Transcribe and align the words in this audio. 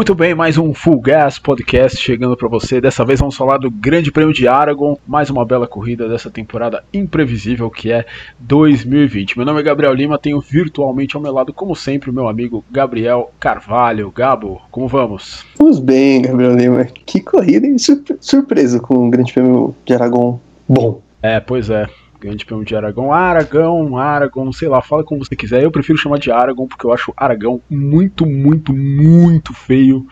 Muito 0.00 0.14
bem, 0.14 0.34
mais 0.34 0.56
um 0.56 0.72
Full 0.72 0.98
Gas 0.98 1.38
Podcast 1.38 1.98
chegando 1.98 2.34
para 2.34 2.48
você. 2.48 2.80
Dessa 2.80 3.04
vez 3.04 3.20
vamos 3.20 3.36
falar 3.36 3.58
do 3.58 3.70
Grande 3.70 4.10
Prêmio 4.10 4.32
de 4.32 4.48
Aragon, 4.48 4.96
mais 5.06 5.28
uma 5.28 5.44
bela 5.44 5.66
corrida 5.66 6.08
dessa 6.08 6.30
temporada 6.30 6.82
imprevisível 6.90 7.68
que 7.68 7.92
é 7.92 8.06
2020. 8.38 9.36
Meu 9.36 9.44
nome 9.44 9.60
é 9.60 9.62
Gabriel 9.62 9.92
Lima, 9.92 10.18
tenho 10.18 10.40
virtualmente 10.40 11.16
ao 11.16 11.22
meu 11.22 11.34
lado, 11.34 11.52
como 11.52 11.76
sempre, 11.76 12.08
o 12.08 12.14
meu 12.14 12.28
amigo 12.28 12.64
Gabriel 12.70 13.30
Carvalho. 13.38 14.10
Gabo, 14.10 14.62
como 14.70 14.88
vamos? 14.88 15.44
Vamos 15.58 15.78
bem, 15.78 16.22
Gabriel 16.22 16.56
Lima. 16.56 16.86
Que 17.04 17.20
corrida 17.20 17.66
e 17.66 17.76
surpresa 18.22 18.80
com 18.80 19.06
o 19.06 19.10
Grande 19.10 19.34
Prêmio 19.34 19.76
de 19.84 19.92
Aragon 19.92 20.40
bom. 20.66 21.02
É, 21.22 21.40
pois 21.40 21.68
é. 21.68 21.86
Grande 22.20 22.44
Prêmio 22.44 22.66
de 22.66 22.76
Aragão, 22.76 23.12
Aragão, 23.12 23.96
Aragon, 23.96 24.52
sei 24.52 24.68
lá, 24.68 24.82
fala 24.82 25.02
como 25.02 25.24
você 25.24 25.34
quiser. 25.34 25.62
Eu 25.64 25.70
prefiro 25.70 25.98
chamar 25.98 26.18
de 26.18 26.30
Aragon 26.30 26.66
porque 26.66 26.84
eu 26.84 26.92
acho 26.92 27.14
Aragão 27.16 27.62
muito, 27.68 28.26
muito, 28.26 28.74
muito 28.74 29.54
feio. 29.54 30.06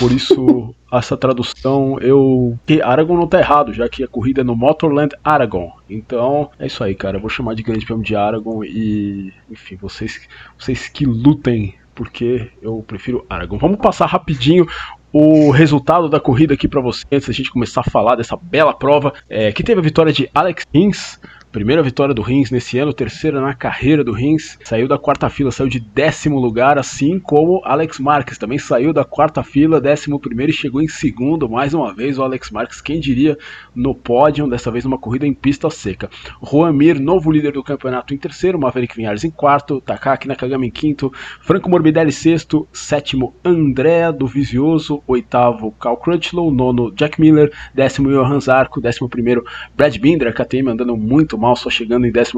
Por 0.00 0.10
isso, 0.10 0.74
essa 0.92 1.16
tradução 1.16 1.98
eu. 2.00 2.58
Que 2.66 2.82
Aragon 2.82 3.16
não 3.16 3.28
tá 3.28 3.38
errado, 3.38 3.72
já 3.72 3.88
que 3.88 4.02
a 4.02 4.08
corrida 4.08 4.40
é 4.40 4.44
no 4.44 4.56
Motorland 4.56 5.14
Aragon. 5.22 5.72
Então, 5.88 6.50
é 6.58 6.66
isso 6.66 6.82
aí, 6.82 6.96
cara. 6.96 7.16
Eu 7.16 7.20
vou 7.20 7.30
chamar 7.30 7.54
de 7.54 7.62
Grande 7.62 7.86
Prêmio 7.86 8.04
de 8.04 8.16
Aragon 8.16 8.64
e. 8.64 9.32
Enfim, 9.48 9.76
vocês, 9.76 10.28
vocês 10.58 10.88
que 10.88 11.06
lutem 11.06 11.76
porque 11.94 12.50
eu 12.60 12.82
prefiro 12.84 13.24
Aragon. 13.28 13.58
Vamos 13.58 13.78
passar 13.78 14.06
rapidinho 14.06 14.66
o 15.12 15.50
resultado 15.50 16.08
da 16.08 16.18
corrida 16.18 16.54
aqui 16.54 16.66
para 16.66 16.80
você 16.80 17.04
antes 17.12 17.28
da 17.28 17.34
gente 17.34 17.50
começar 17.50 17.82
a 17.82 17.90
falar 17.90 18.16
dessa 18.16 18.36
bela 18.36 18.72
prova, 18.72 19.12
é, 19.28 19.52
que 19.52 19.62
teve 19.62 19.78
a 19.78 19.84
vitória 19.84 20.12
de 20.12 20.28
Alex 20.34 20.64
Rins 20.74 21.20
Primeira 21.52 21.82
vitória 21.82 22.14
do 22.14 22.22
Rins 22.22 22.50
nesse 22.50 22.78
ano, 22.78 22.94
terceira 22.94 23.38
na 23.38 23.52
carreira 23.52 24.02
do 24.02 24.10
Rins. 24.10 24.58
Saiu 24.64 24.88
da 24.88 24.96
quarta 24.96 25.28
fila, 25.28 25.50
saiu 25.50 25.68
de 25.68 25.78
décimo 25.78 26.40
lugar, 26.40 26.78
assim 26.78 27.18
como 27.18 27.60
Alex 27.62 27.98
Marques. 27.98 28.38
Também 28.38 28.56
saiu 28.56 28.90
da 28.90 29.04
quarta 29.04 29.42
fila, 29.42 29.78
décimo 29.78 30.18
primeiro 30.18 30.50
e 30.50 30.54
chegou 30.54 30.80
em 30.80 30.88
segundo. 30.88 31.46
Mais 31.46 31.74
uma 31.74 31.92
vez 31.92 32.18
o 32.18 32.22
Alex 32.22 32.50
Marques, 32.50 32.80
quem 32.80 32.98
diria, 32.98 33.36
no 33.74 33.94
pódio, 33.94 34.48
dessa 34.48 34.70
vez 34.70 34.86
numa 34.86 34.96
corrida 34.96 35.26
em 35.26 35.34
pista 35.34 35.68
seca. 35.68 36.08
Juan 36.42 36.72
Mir, 36.72 36.98
novo 36.98 37.30
líder 37.30 37.52
do 37.52 37.62
campeonato 37.62 38.14
em 38.14 38.16
terceiro, 38.16 38.58
Maverick 38.58 38.96
Vinhares 38.96 39.22
em 39.22 39.30
quarto, 39.30 39.78
Takaki 39.78 40.26
Nakagami 40.26 40.68
em 40.68 40.70
quinto, 40.70 41.12
Franco 41.42 41.68
Morbidelli 41.68 42.12
sexto, 42.12 42.66
sétimo 42.72 43.34
André 43.44 44.10
do 44.10 44.26
Vizioso, 44.26 45.02
oitavo 45.06 45.70
Cal 45.72 45.98
Crutchlow, 45.98 46.50
nono 46.50 46.90
Jack 46.94 47.20
Miller, 47.20 47.52
décimo 47.74 48.10
Johan 48.10 48.40
Zarco, 48.40 48.80
décimo 48.80 49.06
primeiro 49.06 49.44
Brad 49.76 49.94
Binder, 49.98 50.32
KTM 50.32 50.70
andando 50.70 50.96
muito 50.96 51.41
mal, 51.42 51.56
só 51.56 51.68
chegando 51.68 52.06
em 52.06 52.12
11 52.16 52.32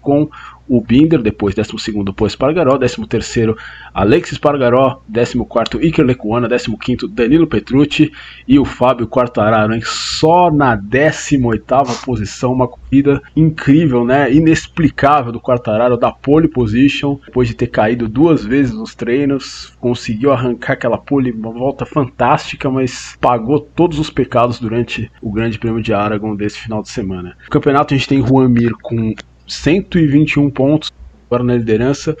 com 0.00 0.28
o 0.70 0.80
Binder, 0.80 1.20
depois 1.20 1.52
12 1.52 1.92
Pô 2.14 2.28
Espargaró, 2.28 2.78
13 2.78 3.56
Alexis 3.92 4.34
Espargaró, 4.34 5.02
14 5.12 5.84
Iker 5.84 6.04
Lecuana, 6.04 6.48
15 6.48 7.08
Danilo 7.08 7.48
Petrucci 7.48 8.12
e 8.46 8.56
o 8.56 8.64
Fábio 8.64 9.08
Quartararo, 9.08 9.74
hein? 9.74 9.82
só 9.84 10.48
na 10.48 10.76
18 10.76 11.60
posição, 12.06 12.52
uma 12.52 12.68
corrida 12.68 13.20
incrível, 13.34 14.04
né? 14.04 14.32
inexplicável 14.32 15.32
do 15.32 15.40
Quartararo, 15.40 15.96
da 15.96 16.12
pole 16.12 16.46
position, 16.46 17.18
depois 17.26 17.48
de 17.48 17.54
ter 17.54 17.66
caído 17.66 18.08
duas 18.08 18.44
vezes 18.44 18.72
nos 18.72 18.94
treinos, 18.94 19.72
conseguiu 19.80 20.32
arrancar 20.32 20.74
aquela 20.74 20.98
pole, 20.98 21.32
uma 21.32 21.50
volta 21.50 21.84
fantástica, 21.84 22.70
mas 22.70 23.16
pagou 23.20 23.58
todos 23.58 23.98
os 23.98 24.08
pecados 24.08 24.60
durante 24.60 25.10
o 25.20 25.32
Grande 25.32 25.58
Prêmio 25.58 25.82
de 25.82 25.92
Aragon 25.92 26.36
desse 26.36 26.60
final 26.60 26.80
de 26.80 26.90
semana. 26.90 27.36
No 27.44 27.50
campeonato 27.50 27.92
a 27.92 27.96
gente 27.96 28.08
tem 28.08 28.24
Juan 28.24 28.48
Mir 28.48 28.72
com 28.80 29.12
121 29.52 30.50
pontos 30.50 30.92
agora 31.26 31.44
na 31.44 31.56
liderança. 31.56 32.16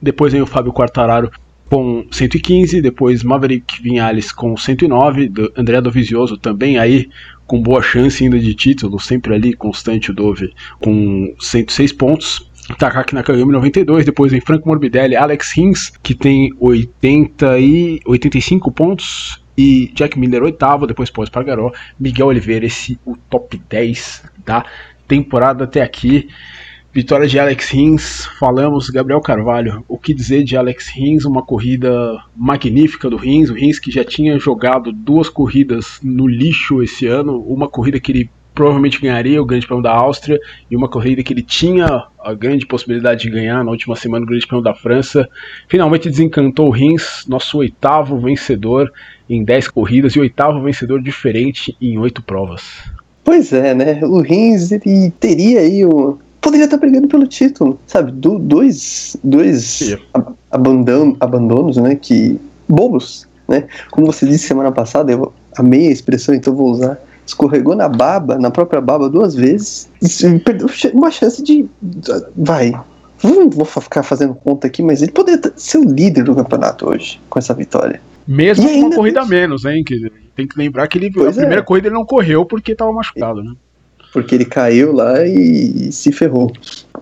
Depois 0.00 0.32
vem 0.32 0.42
o 0.42 0.46
Fábio 0.46 0.72
Quartararo 0.72 1.30
com 1.68 2.06
115, 2.10 2.80
depois 2.80 3.22
Maverick 3.22 3.82
Vinhales 3.82 4.30
com 4.30 4.56
109, 4.56 5.28
do 5.28 5.52
André 5.56 5.80
Dovizioso 5.80 6.36
também 6.36 6.78
aí 6.78 7.08
com 7.46 7.60
boa 7.60 7.82
chance 7.82 8.22
ainda 8.22 8.38
de 8.38 8.54
título, 8.54 9.00
sempre 9.00 9.34
ali 9.34 9.52
constante 9.52 10.10
o 10.10 10.14
Dove 10.14 10.52
com 10.80 11.34
106 11.38 11.92
pontos. 11.92 12.50
Takaki 12.78 13.14
Nakagami 13.14 13.52
92, 13.52 14.06
depois 14.06 14.32
vem 14.32 14.40
Franco 14.40 14.66
Morbidelli, 14.66 15.14
Alex 15.14 15.52
Rins, 15.52 15.92
que 16.02 16.14
tem 16.14 16.54
80 16.58 17.58
e 17.58 18.00
85 18.06 18.72
pontos, 18.72 19.42
e 19.56 19.90
Jack 19.94 20.18
Miller 20.18 20.42
oitavo, 20.42 20.86
depois 20.86 21.10
Pós 21.10 21.28
Pargaró, 21.28 21.72
Miguel 22.00 22.28
Oliveira, 22.28 22.64
esse 22.64 22.98
o 23.04 23.16
top 23.28 23.60
10 23.68 24.22
da 24.46 24.64
temporada 25.06 25.64
até 25.64 25.82
aqui. 25.82 26.28
Vitória 26.94 27.26
de 27.26 27.40
Alex 27.40 27.70
Rins, 27.70 28.24
falamos 28.38 28.88
Gabriel 28.88 29.20
Carvalho. 29.20 29.84
O 29.88 29.98
que 29.98 30.14
dizer 30.14 30.44
de 30.44 30.56
Alex 30.56 30.86
Rins? 30.94 31.24
Uma 31.24 31.42
corrida 31.42 32.22
magnífica 32.36 33.10
do 33.10 33.16
Rins. 33.16 33.50
O 33.50 33.54
Rins 33.54 33.80
que 33.80 33.90
já 33.90 34.04
tinha 34.04 34.38
jogado 34.38 34.92
duas 34.92 35.28
corridas 35.28 35.98
no 36.04 36.28
lixo 36.28 36.84
esse 36.84 37.08
ano. 37.08 37.40
Uma 37.48 37.68
corrida 37.68 37.98
que 37.98 38.12
ele 38.12 38.30
provavelmente 38.54 39.00
ganharia 39.00 39.42
o 39.42 39.44
Grande 39.44 39.66
Prêmio 39.66 39.82
da 39.82 39.90
Áustria 39.90 40.38
e 40.70 40.76
uma 40.76 40.88
corrida 40.88 41.20
que 41.24 41.32
ele 41.32 41.42
tinha 41.42 42.04
a 42.22 42.32
grande 42.32 42.64
possibilidade 42.64 43.24
de 43.24 43.30
ganhar 43.30 43.64
na 43.64 43.72
última 43.72 43.96
semana 43.96 44.24
o 44.24 44.28
Grande 44.28 44.46
Prêmio 44.46 44.62
da 44.62 44.72
França. 44.72 45.28
Finalmente 45.66 46.08
desencantou 46.08 46.68
o 46.68 46.70
Rins, 46.70 47.26
nosso 47.26 47.58
oitavo 47.58 48.20
vencedor 48.20 48.92
em 49.28 49.42
10 49.42 49.66
corridas 49.66 50.12
e 50.12 50.20
oitavo 50.20 50.62
vencedor 50.62 51.02
diferente 51.02 51.76
em 51.82 51.98
oito 51.98 52.22
provas. 52.22 52.62
Pois 53.24 53.52
é, 53.52 53.74
né? 53.74 54.00
O 54.04 54.20
Rins 54.20 54.70
ele 54.70 55.10
teria 55.18 55.60
aí 55.60 55.84
o. 55.84 56.18
Poderia 56.44 56.66
estar 56.66 56.76
brigando 56.76 57.08
pelo 57.08 57.26
título, 57.26 57.80
sabe? 57.86 58.12
Do, 58.12 58.38
dois 58.38 59.16
dois 59.24 59.96
abandono, 60.50 61.16
abandonos, 61.18 61.78
né? 61.78 61.94
Que. 61.94 62.38
bobos, 62.68 63.26
né? 63.48 63.64
Como 63.90 64.06
você 64.06 64.26
disse 64.26 64.46
semana 64.46 64.70
passada, 64.70 65.10
eu 65.10 65.32
amei 65.56 65.88
a 65.88 65.90
expressão, 65.90 66.34
então 66.34 66.54
vou 66.54 66.70
usar. 66.70 66.98
Escorregou 67.26 67.74
na 67.74 67.88
baba, 67.88 68.38
na 68.38 68.50
própria 68.50 68.82
baba 68.82 69.08
duas 69.08 69.34
vezes, 69.34 69.88
e 70.02 70.38
perdeu 70.38 70.68
uma 70.92 71.10
chance 71.10 71.42
de. 71.42 71.66
Vai, 72.36 72.78
não 73.22 73.48
vou 73.48 73.64
ficar 73.64 74.02
fazendo 74.02 74.34
conta 74.34 74.66
aqui, 74.66 74.82
mas 74.82 75.00
ele 75.00 75.12
poderia 75.12 75.40
ser 75.56 75.78
o 75.78 75.84
líder 75.84 76.24
do 76.24 76.34
campeonato 76.34 76.90
hoje, 76.90 77.18
com 77.30 77.38
essa 77.38 77.54
vitória. 77.54 78.02
Mesmo 78.28 78.68
com 78.68 78.80
uma 78.80 78.94
corrida 78.94 79.22
a 79.22 79.26
menos, 79.26 79.64
hein? 79.64 79.82
Que 79.82 80.12
tem 80.36 80.46
que 80.46 80.58
lembrar 80.58 80.88
que 80.88 80.98
ele, 80.98 81.06
a 81.06 81.32
primeira 81.32 81.60
é. 81.60 81.62
corrida 81.62 81.88
ele 81.88 81.94
não 81.94 82.04
correu 82.04 82.44
porque 82.44 82.72
estava 82.72 82.92
machucado, 82.92 83.42
né? 83.42 83.54
Porque 84.14 84.36
ele 84.36 84.44
caiu 84.44 84.92
lá 84.92 85.26
e, 85.26 85.90
se 85.90 86.12
ferrou. 86.12 86.52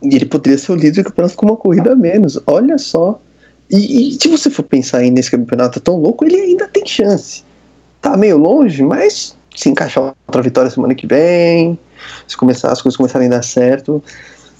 E 0.03 0.17
ele 0.17 0.25
poderia 0.25 0.57
ser 0.57 0.73
o 0.73 0.75
líder 0.75 1.03
do 1.03 1.11
campeonato 1.11 1.37
com 1.37 1.45
uma 1.45 1.57
corrida 1.57 1.93
a 1.93 1.95
menos. 1.95 2.41
Olha 2.47 2.79
só. 2.79 3.21
E, 3.71 4.09
e 4.09 4.19
se 4.21 4.29
você 4.29 4.49
for 4.49 4.63
pensar 4.63 4.99
aí 4.99 5.11
nesse 5.11 5.31
campeonato 5.31 5.79
tão 5.79 5.97
louco, 5.97 6.25
ele 6.25 6.37
ainda 6.37 6.67
tem 6.67 6.87
chance. 6.87 7.45
Tá 8.01 8.17
meio 8.17 8.39
longe, 8.39 8.83
mas 8.83 9.37
se 9.55 9.69
encaixar 9.69 10.15
outra 10.27 10.43
vitória 10.43 10.71
semana 10.71 10.95
que 10.95 11.07
vem, 11.07 11.79
se 12.27 12.35
começar 12.35 12.73
as 12.73 12.81
coisas 12.81 12.97
começarem 12.97 13.29
a 13.29 13.33
dar 13.33 13.45
certo. 13.45 14.03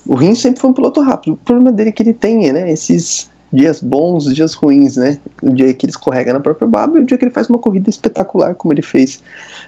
O 0.07 0.15
Rins 0.15 0.41
sempre 0.41 0.61
foi 0.61 0.69
um 0.69 0.75
piloto 0.75 1.01
rápido. 1.01 1.33
O 1.33 1.37
problema 1.39 1.73
dele 1.73 1.89
é 1.89 1.93
que 1.93 2.03
ele 2.03 2.13
tem, 2.13 2.53
né, 2.53 2.71
esses 2.71 3.31
dias 3.51 3.81
bons, 3.81 4.25
dias 4.35 4.53
ruins, 4.53 4.97
né? 4.97 5.19
O 5.43 5.51
dia 5.51 5.73
que 5.73 5.87
ele 5.87 5.91
escorrega 5.91 6.35
na 6.35 6.41
própria 6.41 6.69
baba 6.69 6.99
e 6.99 7.03
o 7.03 7.07
dia 7.07 7.17
que 7.17 7.25
ele 7.25 7.33
faz 7.33 7.49
uma 7.49 7.59
corrida 7.59 7.89
espetacular, 7.89 8.55
como 8.55 8.75
ele 8.75 8.83
fez 8.83 9.23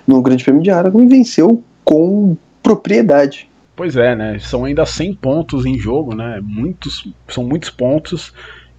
no 0.06 0.21
Grande 0.21 0.45
Prêmio 0.45 0.62
de 0.62 0.71
Aragon 0.71 1.03
e 1.03 1.06
venceu 1.06 1.62
com 1.84 2.37
propriedade. 2.64 3.48
Pois 3.76 3.94
é, 3.97 4.16
né? 4.16 4.38
São 4.41 4.64
ainda 4.64 4.84
100 4.84 5.14
pontos 5.14 5.64
em 5.66 5.78
jogo, 5.78 6.14
né? 6.14 6.41
Muitos, 6.42 7.08
são 7.28 7.44
muitos 7.44 7.70
pontos 7.70 8.32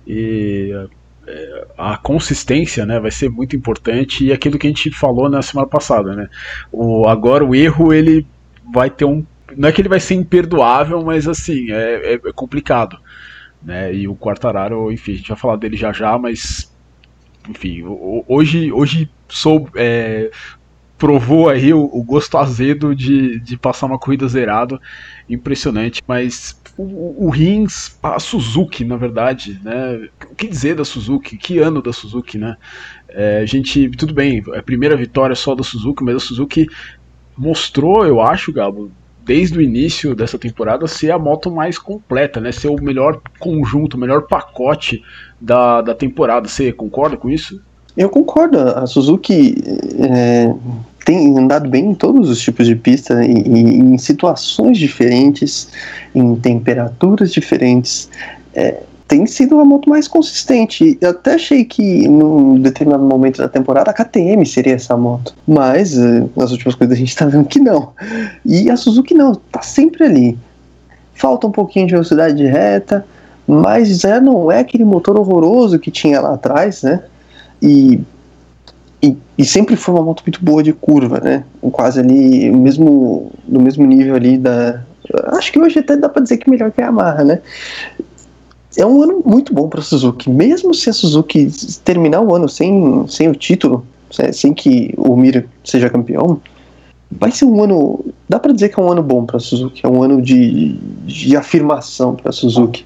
e 0.05 0.71
é, 1.27 1.67
a 1.77 1.97
consistência, 1.97 2.85
né, 2.85 2.99
vai 2.99 3.11
ser 3.11 3.29
muito 3.29 3.55
importante 3.55 4.25
e 4.25 4.33
aquilo 4.33 4.59
que 4.59 4.67
a 4.67 4.69
gente 4.69 4.91
falou 4.91 5.29
na 5.29 5.41
semana 5.41 5.67
passada, 5.67 6.15
né? 6.15 6.29
O 6.71 7.07
agora 7.07 7.45
o 7.45 7.55
erro 7.55 7.93
ele 7.93 8.27
vai 8.73 8.89
ter 8.89 9.05
um 9.05 9.25
não 9.55 9.69
é 9.69 9.71
que 9.71 9.79
ele 9.79 9.89
vai 9.89 9.99
ser 9.99 10.15
imperdoável, 10.15 11.03
mas 11.03 11.27
assim, 11.27 11.71
é, 11.71 12.13
é, 12.13 12.15
é 12.15 12.33
complicado 12.33 12.99
né? 13.65 13.93
E 13.93 14.07
o 14.07 14.15
Quartararo, 14.15 14.91
enfim, 14.91 15.13
a 15.13 15.15
gente 15.15 15.29
vai 15.29 15.37
falar 15.37 15.55
dele 15.55 15.75
já 15.75 15.91
já, 15.91 16.17
mas 16.17 16.71
enfim, 17.49 17.83
hoje, 18.27 18.71
hoje 18.71 19.09
sou, 19.27 19.67
é, 19.75 20.31
provou 20.97 21.49
aí 21.49 21.73
o, 21.73 21.83
o, 21.83 22.03
gosto 22.03 22.37
azedo 22.37 22.95
de, 22.95 23.39
de 23.39 23.57
passar 23.57 23.85
uma 23.85 23.99
corrida 23.99 24.27
zerado, 24.27 24.79
impressionante, 25.29 26.01
mas 26.07 26.59
o, 26.77 27.25
o 27.25 27.29
Rins, 27.29 27.97
a 28.01 28.19
Suzuki, 28.19 28.85
na 28.85 28.95
verdade, 28.95 29.59
né? 29.63 30.09
O 30.31 30.35
que 30.35 30.47
dizer 30.47 30.75
da 30.75 30.85
Suzuki? 30.85 31.37
Que 31.37 31.59
ano 31.59 31.81
da 31.81 31.91
Suzuki, 31.91 32.37
né? 32.37 32.55
É, 33.09 33.39
a 33.39 33.45
gente, 33.45 33.89
tudo 33.91 34.13
bem, 34.13 34.43
é 34.53 34.59
a 34.59 34.63
primeira 34.63 34.95
vitória 34.95 35.35
só 35.35 35.53
da 35.53 35.63
Suzuki, 35.63 36.03
mas 36.03 36.15
a 36.15 36.19
Suzuki 36.19 36.67
mostrou, 37.37 38.05
eu 38.05 38.21
acho, 38.21 38.53
Gabo, 38.53 38.91
desde 39.23 39.57
o 39.57 39.61
início 39.61 40.13
dessa 40.15 40.37
temporada, 40.37 40.87
ser 40.87 41.11
a 41.11 41.19
moto 41.19 41.51
mais 41.51 41.77
completa, 41.77 42.39
né? 42.39 42.51
Ser 42.51 42.67
o 42.67 42.81
melhor 42.81 43.21
conjunto, 43.39 43.95
o 43.95 43.99
melhor 43.99 44.27
pacote 44.27 45.03
da, 45.41 45.81
da 45.81 45.95
temporada. 45.95 46.47
Você 46.47 46.71
concorda 46.71 47.17
com 47.17 47.29
isso? 47.29 47.61
Eu 47.97 48.09
concordo. 48.09 48.59
A 48.59 48.85
Suzuki 48.85 49.55
é, 49.99 50.53
tem 51.05 51.37
andado 51.37 51.69
bem 51.69 51.91
em 51.91 51.95
todos 51.95 52.29
os 52.29 52.39
tipos 52.39 52.65
de 52.65 52.75
pista, 52.75 53.23
em, 53.23 53.93
em 53.93 53.97
situações 53.97 54.77
diferentes, 54.77 55.69
em 56.13 56.35
temperaturas 56.35 57.31
diferentes. 57.31 58.09
É, 58.53 58.81
tem 59.07 59.25
sido 59.27 59.55
uma 59.55 59.65
moto 59.65 59.89
mais 59.89 60.07
consistente. 60.07 60.97
Eu 60.99 61.11
até 61.11 61.35
achei 61.35 61.63
que 61.63 62.07
num 62.07 62.59
determinado 62.59 63.03
momento 63.03 63.37
da 63.37 63.47
temporada 63.47 63.91
a 63.91 63.93
KTM 63.93 64.43
seria 64.45 64.73
essa 64.73 64.97
moto, 64.97 65.35
mas 65.47 65.95
uh, 65.95 66.29
nas 66.35 66.51
últimas 66.51 66.75
coisas 66.75 66.95
a 66.95 66.99
gente 66.99 67.15
tá 67.15 67.25
vendo 67.27 67.45
que 67.45 67.59
não. 67.59 67.91
E 68.43 68.69
a 68.69 68.75
Suzuki 68.75 69.13
não, 69.13 69.35
tá 69.35 69.61
sempre 69.61 70.03
ali. 70.03 70.37
Falta 71.13 71.47
um 71.47 71.51
pouquinho 71.51 71.85
de 71.85 71.93
velocidade 71.93 72.35
de 72.35 72.45
reta, 72.45 73.05
mas 73.47 73.99
já 73.99 74.19
não 74.19 74.51
é 74.51 74.59
aquele 74.59 74.83
motor 74.83 75.17
horroroso 75.17 75.77
que 75.77 75.91
tinha 75.91 76.19
lá 76.19 76.33
atrás, 76.33 76.81
né? 76.81 77.03
E, 77.65 77.99
e, 79.01 79.17
e, 79.37 79.43
sempre 79.43 79.75
foi 79.75 79.95
uma 79.95 80.03
moto 80.03 80.21
muito 80.25 80.43
boa 80.43 80.61
de 80.61 80.71
curva, 80.71 81.19
né? 81.19 81.43
Quase 81.71 81.99
ali, 81.99 82.51
mesmo, 82.51 83.31
no 83.47 83.59
mesmo 83.59 83.85
nível 83.85 84.15
ali 84.15 84.37
da. 84.37 84.83
Acho 85.33 85.51
que 85.51 85.59
hoje 85.59 85.79
até 85.79 85.97
dá 85.97 86.07
para 86.07 86.21
dizer 86.21 86.37
que 86.37 86.49
melhor 86.49 86.71
que 86.71 86.81
a 86.81 86.85
Yamaha, 86.85 87.23
né? 87.23 87.41
É 88.77 88.85
um 88.85 89.01
ano 89.01 89.23
muito 89.25 89.53
bom 89.53 89.67
para 89.69 89.79
a 89.79 89.83
Suzuki, 89.83 90.29
mesmo 90.29 90.73
se 90.73 90.89
a 90.89 90.93
Suzuki 90.93 91.49
terminar 91.83 92.21
o 92.21 92.35
ano 92.35 92.49
sem, 92.49 93.05
sem 93.07 93.29
o 93.29 93.35
título, 93.35 93.85
sem 94.33 94.53
que 94.53 94.93
o 94.97 95.15
Mir 95.15 95.47
seja 95.63 95.89
campeão, 95.89 96.41
vai 97.09 97.31
ser 97.31 97.45
um 97.45 97.63
ano. 97.63 98.05
Dá 98.27 98.37
para 98.39 98.53
dizer 98.53 98.69
que 98.69 98.79
é 98.79 98.83
um 98.83 98.91
ano 98.91 99.01
bom 99.01 99.25
para 99.25 99.37
a 99.37 99.39
Suzuki, 99.39 99.85
é 99.85 99.89
um 99.89 100.03
ano 100.03 100.21
de, 100.21 100.73
de 101.05 101.37
afirmação 101.37 102.15
para 102.15 102.29
a 102.29 102.33
Suzuki. 102.33 102.85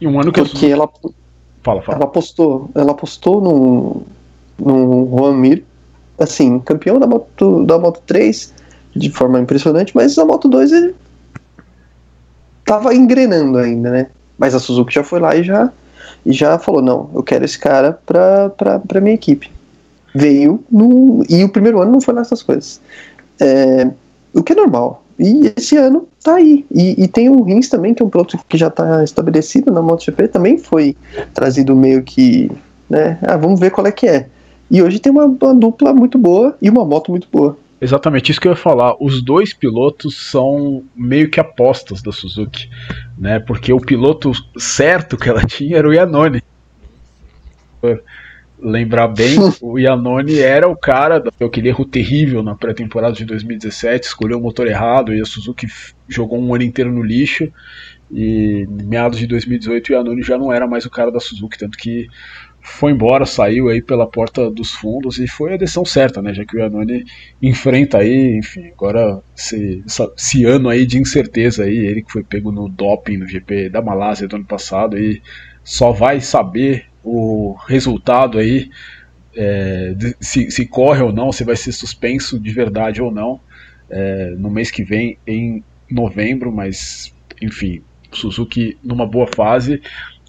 E 0.00 0.06
um 0.06 0.20
ano 0.20 0.32
que 0.32 0.40
Porque 0.40 0.56
Suzuki... 0.56 0.72
ela, 0.72 0.88
fala, 1.62 1.82
fala. 1.82 1.98
ela 1.98 2.04
apostou, 2.04 2.70
ela 2.74 2.90
apostou 2.92 3.40
no, 3.40 4.02
no 4.58 5.08
Juan 5.10 5.34
Mir, 5.34 5.64
assim, 6.18 6.58
campeão 6.60 6.98
da 6.98 7.06
Moto, 7.06 7.64
da 7.64 7.78
Moto 7.78 8.00
3 8.06 8.52
de 8.94 9.10
forma 9.10 9.38
impressionante, 9.38 9.94
mas 9.94 10.18
a 10.18 10.24
Moto 10.24 10.48
2 10.48 10.72
ele 10.72 10.94
tava 12.64 12.94
engrenando 12.94 13.58
ainda, 13.58 13.90
né? 13.90 14.06
Mas 14.36 14.54
a 14.54 14.58
Suzuki 14.58 14.94
já 14.94 15.02
foi 15.02 15.18
lá 15.18 15.34
e 15.34 15.42
já, 15.42 15.70
e 16.24 16.32
já 16.32 16.58
falou: 16.58 16.82
não, 16.82 17.10
eu 17.14 17.22
quero 17.22 17.44
esse 17.44 17.58
cara 17.58 17.98
pra, 18.06 18.50
pra, 18.50 18.78
pra 18.78 19.00
minha 19.00 19.14
equipe. 19.14 19.50
Veio 20.14 20.64
no, 20.70 21.24
e 21.28 21.44
o 21.44 21.48
primeiro 21.48 21.80
ano 21.80 21.92
não 21.92 22.00
foi 22.00 22.14
nessas 22.14 22.42
coisas. 22.42 22.80
É, 23.40 23.90
o 24.34 24.42
que 24.42 24.52
é 24.52 24.56
normal. 24.56 25.04
E 25.18 25.52
esse 25.56 25.76
ano 25.76 26.08
tá 26.22 26.36
aí. 26.36 26.64
E, 26.70 27.02
e, 27.02 27.08
tem 27.08 27.28
o 27.28 27.42
Rins 27.42 27.68
também, 27.68 27.92
que 27.92 28.02
é 28.02 28.06
um 28.06 28.10
piloto 28.10 28.38
que 28.48 28.56
já 28.56 28.68
está 28.68 29.02
estabelecido 29.02 29.72
na 29.72 29.82
MotoGP, 29.82 30.28
também 30.28 30.58
foi 30.58 30.96
trazido 31.34 31.74
meio 31.74 32.02
que. 32.02 32.50
Né, 32.88 33.18
ah, 33.22 33.36
vamos 33.36 33.58
ver 33.58 33.70
qual 33.70 33.86
é 33.86 33.92
que 33.92 34.06
é. 34.06 34.28
E 34.70 34.82
hoje 34.82 34.98
tem 34.98 35.10
uma, 35.10 35.24
uma 35.24 35.54
dupla 35.54 35.92
muito 35.92 36.18
boa 36.18 36.56
e 36.62 36.70
uma 36.70 36.84
moto 36.84 37.10
muito 37.10 37.26
boa. 37.30 37.58
Exatamente, 37.80 38.30
isso 38.30 38.40
que 38.40 38.48
eu 38.48 38.52
ia 38.52 38.56
falar. 38.56 38.96
Os 39.00 39.22
dois 39.22 39.52
pilotos 39.52 40.30
são 40.30 40.82
meio 40.96 41.30
que 41.30 41.38
apostas 41.38 42.02
da 42.02 42.10
Suzuki, 42.10 42.68
né? 43.16 43.38
Porque 43.38 43.72
o 43.72 43.80
piloto 43.80 44.32
certo 44.56 45.16
que 45.16 45.28
ela 45.28 45.42
tinha 45.46 45.78
era 45.78 45.88
o 45.88 45.92
Iannone 45.92 46.42
lembrar 48.60 49.08
bem, 49.08 49.38
o 49.60 49.78
Iannone 49.78 50.38
era 50.38 50.68
o 50.68 50.76
cara 50.76 51.18
daquele 51.18 51.68
erro 51.68 51.84
terrível 51.84 52.42
na 52.42 52.54
pré-temporada 52.54 53.14
de 53.14 53.24
2017, 53.24 54.06
escolheu 54.06 54.38
o 54.38 54.42
motor 54.42 54.66
errado 54.66 55.14
e 55.14 55.20
a 55.20 55.24
Suzuki 55.24 55.66
jogou 56.08 56.40
um 56.40 56.54
ano 56.54 56.64
inteiro 56.64 56.92
no 56.92 57.02
lixo. 57.02 57.50
E 58.10 58.66
meados 58.70 59.18
de 59.18 59.26
2018 59.26 59.90
o 59.90 59.92
Iannone 59.92 60.22
já 60.22 60.38
não 60.38 60.50
era 60.50 60.66
mais 60.66 60.86
o 60.86 60.90
cara 60.90 61.10
da 61.10 61.20
Suzuki, 61.20 61.58
tanto 61.58 61.76
que 61.76 62.08
foi 62.60 62.92
embora, 62.92 63.24
saiu 63.24 63.68
aí 63.68 63.82
pela 63.82 64.06
porta 64.06 64.50
dos 64.50 64.72
fundos 64.72 65.18
e 65.18 65.26
foi 65.26 65.54
a 65.54 65.56
decisão 65.56 65.84
certa, 65.84 66.20
né? 66.20 66.34
Já 66.34 66.44
que 66.44 66.56
o 66.56 66.60
Iannone 66.60 67.04
enfrenta 67.40 67.98
aí, 67.98 68.36
enfim, 68.36 68.68
agora 68.68 69.20
esse, 69.36 69.82
esse 70.16 70.44
ano 70.44 70.68
aí 70.68 70.86
de 70.86 70.98
incerteza 70.98 71.64
aí, 71.64 71.76
ele 71.76 72.02
que 72.02 72.12
foi 72.12 72.22
pego 72.22 72.50
no 72.50 72.68
doping 72.68 73.18
no 73.18 73.28
GP 73.28 73.68
da 73.68 73.82
Malásia 73.82 74.28
do 74.28 74.36
ano 74.36 74.44
passado 74.44 74.98
e 74.98 75.22
só 75.62 75.92
vai 75.92 76.20
saber 76.20 76.86
o 77.02 77.54
resultado 77.66 78.38
aí, 78.38 78.70
é, 79.36 79.94
se, 80.20 80.50
se, 80.50 80.66
corre 80.66 81.02
ou 81.02 81.12
não, 81.12 81.32
se 81.32 81.44
vai 81.44 81.56
ser 81.56 81.72
suspenso 81.72 82.38
de 82.38 82.50
verdade 82.52 83.00
ou 83.00 83.10
não, 83.10 83.40
é, 83.90 84.34
no 84.36 84.50
mês 84.50 84.70
que 84.70 84.82
vem, 84.82 85.18
em 85.26 85.62
novembro, 85.90 86.52
mas 86.52 87.14
enfim, 87.40 87.82
Suzuki 88.12 88.76
numa 88.82 89.06
boa 89.06 89.26
fase. 89.34 89.80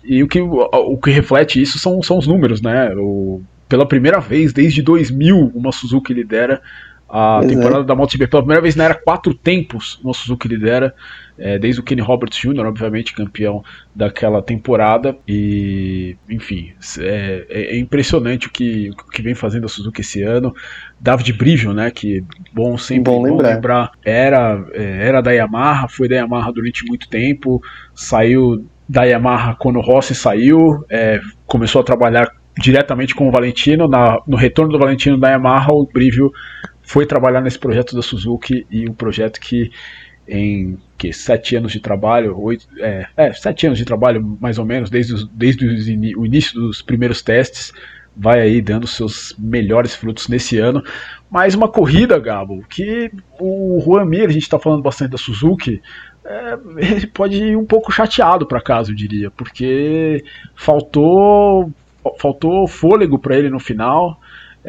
E 0.04 0.24
o 0.24 0.28
que, 0.28 0.40
o 0.42 0.98
que 0.98 1.12
reflete 1.12 1.62
isso 1.62 1.78
são, 1.78 2.02
são 2.02 2.18
os 2.18 2.28
números, 2.28 2.62
né? 2.62 2.94
O, 2.96 3.42
pela 3.68 3.88
primeira 3.88 4.20
vez 4.20 4.54
desde 4.54 4.82
2000, 4.82 5.52
uma 5.54 5.72
Suzuki 5.72 6.14
lidera 6.14 6.62
a 7.10 7.40
pois 7.40 7.52
temporada 7.52 7.82
é. 7.82 7.86
da 7.86 7.96
MotoGP. 7.96 8.28
Pela 8.28 8.44
primeira 8.44 8.62
vez 8.62 8.76
na 8.76 8.86
era 8.86 8.94
quatro 8.94 9.34
tempos, 9.34 10.00
uma 10.04 10.14
Suzuki 10.14 10.48
lidera 10.48 10.94
é, 11.38 11.58
desde 11.58 11.82
o 11.82 11.84
Kenny 11.84 12.02
Roberts 12.02 12.38
Jr., 12.38 12.66
obviamente 12.66 13.14
campeão 13.14 13.64
daquela 13.96 14.42
temporada, 14.42 15.18
e 15.28 16.16
enfim, 16.30 16.74
é, 17.00 17.46
é, 17.50 17.62
é 17.76 17.80
impressionante 17.80 18.48
o 18.48 18.52
que, 18.52 18.92
o 18.92 19.10
que 19.10 19.22
vem 19.22 19.34
fazendo 19.34 19.66
a 19.66 19.70
Suzuki 19.70 20.02
esse 20.02 20.22
ano. 20.22 20.54
David 21.00 21.34
Brivio, 21.34 21.74
né, 21.74 21.90
que 21.90 22.24
bom 22.54 22.78
sempre 22.78 23.12
bom 23.12 23.24
lembrar. 23.24 23.48
Bom 23.48 23.56
lembrar 23.56 23.92
era, 24.04 24.64
é, 24.74 25.08
era 25.08 25.22
da 25.22 25.32
Yamaha, 25.32 25.88
foi 25.88 26.08
da 26.08 26.18
Yamaha 26.18 26.52
durante 26.52 26.86
muito 26.86 27.10
tempo, 27.10 27.62
saiu 27.96 28.66
da 28.88 29.04
Yamaha 29.04 29.56
quando 29.56 29.78
o 29.78 29.82
Rossi 29.82 30.14
saiu, 30.14 30.84
é, 30.90 31.20
começou 31.48 31.82
a 31.82 31.84
trabalhar 31.84 32.30
diretamente 32.58 33.16
com 33.16 33.30
o 33.30 33.32
Valentino, 33.32 33.88
na, 33.88 34.20
no 34.28 34.36
retorno 34.36 34.74
do 34.74 34.80
Valentino 34.80 35.18
da 35.18 35.30
Yamaha, 35.30 35.72
o 35.72 35.86
Brivio 35.86 36.32
foi 36.90 37.06
trabalhar 37.06 37.40
nesse 37.40 37.60
projeto 37.60 37.96
da 37.96 38.02
Suzuki 38.02 38.66
e 38.68 38.90
um 38.90 38.94
projeto 38.94 39.40
que 39.40 39.72
em 40.28 40.76
que 40.98 41.14
sete 41.14 41.56
anos 41.56 41.72
de 41.72 41.80
trabalho, 41.80 42.36
oito, 42.40 42.68
é, 42.80 43.06
é, 43.16 43.32
sete 43.32 43.68
anos 43.68 43.78
de 43.78 43.86
trabalho 43.86 44.38
mais 44.42 44.58
ou 44.58 44.66
menos, 44.66 44.90
desde, 44.90 45.14
os, 45.14 45.28
desde 45.28 45.66
o 46.16 46.26
início 46.26 46.60
dos 46.60 46.82
primeiros 46.82 47.22
testes, 47.22 47.72
vai 48.18 48.42
aí 48.42 48.60
dando 48.60 48.88
seus 48.88 49.36
melhores 49.38 49.94
frutos 49.94 50.28
nesse 50.28 50.58
ano. 50.58 50.84
Mais 51.30 51.54
uma 51.54 51.68
corrida, 51.68 52.18
Gabo, 52.18 52.66
que 52.68 53.12
o 53.40 53.80
Juan 53.86 54.06
Mir, 54.06 54.26
a 54.26 54.32
gente 54.32 54.42
está 54.42 54.58
falando 54.58 54.82
bastante 54.82 55.12
da 55.12 55.18
Suzuki, 55.20 55.80
é, 56.26 56.58
pode 57.14 57.36
ir 57.36 57.56
um 57.56 57.66
pouco 57.66 57.92
chateado 57.92 58.48
para 58.48 58.62
casa, 58.62 58.90
eu 58.90 58.96
diria, 58.96 59.30
porque 59.30 60.24
faltou 60.56 61.72
faltou 62.18 62.68
fôlego 62.68 63.20
para 63.20 63.38
ele 63.38 63.52
no 63.52 63.60
final. 63.60 64.20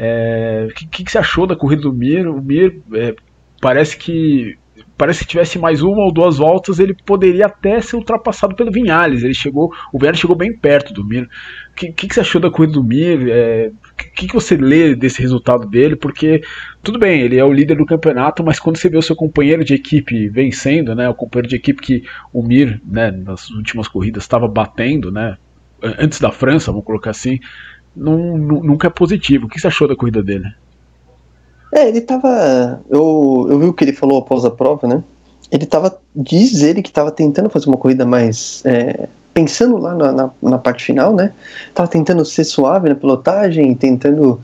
O 0.00 0.02
é, 0.02 0.69
que, 0.75 0.87
que, 0.87 1.12
você 1.12 1.19
achou 1.19 1.47
da 1.47 1.55
corrida 1.55 1.82
do 1.82 1.93
Mir? 1.93 2.26
O 2.26 2.41
Mir 2.41 2.81
é, 2.94 3.14
parece 3.61 3.99
que 3.99 4.56
parece 4.97 5.20
que 5.20 5.31
tivesse 5.31 5.58
mais 5.58 5.82
uma 5.82 6.02
ou 6.02 6.12
duas 6.12 6.38
voltas, 6.38 6.79
ele 6.79 6.94
poderia 6.94 7.47
até 7.47 7.81
ser 7.81 7.97
ultrapassado 7.97 8.55
pelo 8.55 8.70
Vinhales. 8.70 9.23
Ele 9.23 9.35
chegou, 9.35 9.73
o 9.93 9.99
Vinhales 9.99 10.20
chegou 10.20 10.37
bem 10.37 10.55
perto 10.55 10.93
do 10.93 11.05
Mir. 11.05 11.25
O 11.25 11.75
que, 11.75 11.93
que, 11.93 12.08
que, 12.08 12.14
você 12.14 12.20
achou 12.20 12.41
da 12.41 12.50
corrida 12.50 12.75
do 12.75 12.85
Mir? 12.85 13.19
O 13.19 13.31
é, 13.31 13.70
que, 14.14 14.26
que 14.26 14.35
você 14.35 14.56
lê 14.56 14.94
desse 14.94 15.20
resultado 15.20 15.67
dele? 15.67 15.97
Porque 15.97 16.43
tudo 16.83 16.99
bem, 16.99 17.21
ele 17.21 17.38
é 17.38 17.45
o 17.45 17.52
líder 17.52 17.76
do 17.76 17.87
campeonato, 17.87 18.42
mas 18.42 18.59
quando 18.59 18.76
você 18.76 18.88
vê 18.88 18.97
o 18.97 19.02
seu 19.02 19.16
companheiro 19.16 19.64
de 19.64 19.75
equipe 19.75 20.28
vencendo, 20.28 20.95
né, 20.95 21.09
o 21.09 21.14
companheiro 21.14 21.49
de 21.49 21.57
equipe 21.57 21.80
que 21.83 22.04
o 22.33 22.42
Mir, 22.42 22.80
né, 22.87 23.11
nas 23.11 23.50
últimas 23.50 23.88
corridas 23.88 24.23
estava 24.23 24.49
batendo, 24.49 25.11
né, 25.11 25.37
antes 25.83 26.21
da 26.21 26.30
França, 26.30 26.71
vamos 26.71 26.87
colocar 26.87 27.11
assim, 27.11 27.38
não, 27.97 28.16
nunca 28.38 28.87
é 28.87 28.90
positivo. 28.90 29.47
O 29.47 29.49
que 29.49 29.61
você 29.61 29.66
achou 29.66 29.88
da 29.88 29.97
corrida 29.97 30.23
dele? 30.23 30.52
É, 31.73 31.88
ele 31.88 32.00
tava. 32.00 32.80
Eu, 32.88 33.47
eu 33.49 33.59
vi 33.59 33.66
o 33.66 33.73
que 33.73 33.85
ele 33.85 33.92
falou 33.92 34.18
após 34.18 34.44
a 34.44 34.50
prova, 34.50 34.87
né? 34.87 35.02
Ele 35.50 35.66
tava. 35.66 35.99
Diz 36.14 36.62
ele 36.62 36.82
que 36.82 36.92
tava 36.92 37.11
tentando 37.11 37.50
fazer 37.50 37.66
uma 37.66 37.76
corrida 37.76 38.04
mais. 38.04 38.62
É, 38.64 39.09
pensando 39.32 39.76
lá 39.76 39.94
na, 39.94 40.12
na, 40.12 40.30
na, 40.42 40.59
parte 40.59 40.85
final, 40.85 41.14
né? 41.14 41.32
Tava 41.75 41.88
tentando 41.88 42.25
ser 42.25 42.44
suave 42.44 42.88
na 42.88 42.94
pilotagem, 42.94 43.75
tentando 43.75 44.40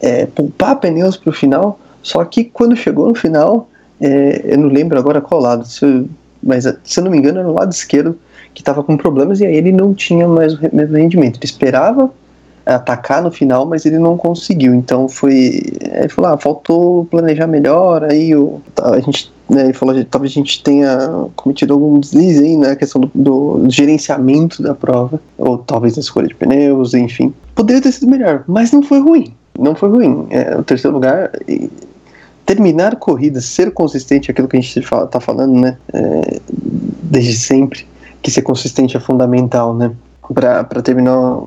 é, 0.00 0.26
poupar 0.26 0.76
pneus 0.80 1.16
pro 1.16 1.32
final. 1.32 1.78
Só 2.02 2.24
que 2.24 2.44
quando 2.44 2.76
chegou 2.76 3.08
no 3.08 3.14
final, 3.14 3.68
é, 4.00 4.42
eu 4.44 4.58
não 4.58 4.68
lembro 4.68 4.98
agora 4.98 5.20
qual 5.20 5.40
lado, 5.40 5.66
se, 5.66 6.06
mas 6.42 6.64
se 6.84 7.00
eu 7.00 7.04
não 7.04 7.10
me 7.10 7.18
engano 7.18 7.38
era 7.38 7.48
no 7.48 7.54
lado 7.54 7.72
esquerdo 7.72 8.18
que 8.52 8.60
estava 8.60 8.84
com 8.84 8.96
problemas 8.96 9.40
e 9.40 9.46
aí 9.46 9.56
ele 9.56 9.72
não 9.72 9.94
tinha 9.94 10.28
mais 10.28 10.54
o 10.54 10.60
mesmo 10.72 10.96
rendimento. 10.96 11.38
Ele 11.38 11.44
esperava 11.44 12.10
atacar 12.64 13.22
no 13.22 13.30
final, 13.30 13.66
mas 13.66 13.84
ele 13.84 13.98
não 13.98 14.16
conseguiu. 14.16 14.74
Então 14.74 15.08
foi. 15.08 15.62
Ele 15.80 16.08
falou, 16.08 16.32
ah, 16.32 16.38
faltou 16.38 17.04
planejar 17.06 17.46
melhor, 17.46 18.04
aí 18.04 18.34
o, 18.34 18.60
a 18.80 18.98
gente. 19.00 19.32
Né, 19.46 19.64
ele 19.64 19.72
falou, 19.74 19.94
talvez 20.06 20.32
a 20.32 20.36
gente 20.36 20.62
tenha 20.62 21.26
cometido 21.36 21.74
algum 21.74 22.00
deslize 22.00 22.42
aí 22.42 22.56
na 22.56 22.68
né, 22.68 22.76
questão 22.76 23.02
do, 23.02 23.10
do, 23.14 23.70
gerenciamento 23.70 24.62
da 24.62 24.74
prova, 24.74 25.20
ou 25.36 25.58
talvez 25.58 25.96
na 25.96 26.00
escolha 26.00 26.28
de 26.28 26.34
pneus, 26.34 26.94
enfim. 26.94 27.34
Poderia 27.54 27.82
ter 27.82 27.92
sido 27.92 28.08
melhor, 28.08 28.42
mas 28.46 28.72
não 28.72 28.82
foi 28.82 29.00
ruim. 29.00 29.34
Não 29.58 29.74
foi 29.74 29.90
ruim. 29.90 30.26
É, 30.30 30.56
o 30.56 30.64
terceiro 30.64 30.94
lugar. 30.94 31.30
E, 31.46 31.70
terminar 32.46 32.96
corridas, 32.96 33.46
ser 33.46 33.70
consistente, 33.72 34.30
aquilo 34.30 34.48
que 34.48 34.56
a 34.56 34.60
gente 34.60 34.78
está 34.78 35.20
falando, 35.20 35.60
né? 35.60 35.76
É, 35.92 36.40
desde 37.02 37.34
sempre, 37.34 37.86
que 38.22 38.30
ser 38.30 38.42
consistente 38.42 38.96
é 38.96 39.00
fundamental, 39.00 39.74
né? 39.74 39.92
Para 40.32 40.82
terminar 40.82 41.42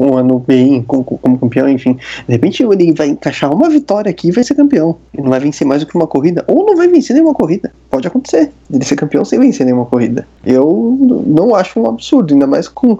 um 0.00 0.16
ano 0.16 0.38
bem 0.38 0.82
como, 0.82 1.04
como, 1.04 1.38
campeão, 1.38 1.68
enfim. 1.68 1.98
De 2.26 2.32
repente 2.32 2.62
ele 2.62 2.92
vai 2.92 3.08
encaixar 3.08 3.52
uma 3.52 3.68
vitória 3.68 4.10
aqui 4.10 4.28
e 4.28 4.32
vai 4.32 4.42
ser 4.42 4.54
campeão. 4.54 4.96
Ele 5.12 5.24
não 5.24 5.30
vai 5.30 5.40
vencer 5.40 5.66
mais 5.66 5.82
do 5.82 5.86
que 5.86 5.94
uma 5.94 6.06
corrida, 6.06 6.44
ou 6.46 6.64
não 6.64 6.76
vai 6.76 6.88
vencer 6.88 7.14
nenhuma 7.14 7.34
corrida. 7.34 7.72
Pode 7.90 8.06
acontecer. 8.06 8.50
Ele 8.72 8.84
ser 8.84 8.96
campeão 8.96 9.24
sem 9.24 9.38
vencer 9.38 9.66
nenhuma 9.66 9.86
corrida. 9.86 10.26
Eu 10.44 10.96
não 11.26 11.54
acho 11.54 11.80
um 11.80 11.86
absurdo, 11.86 12.32
ainda 12.32 12.46
mais 12.46 12.68
com. 12.68 12.98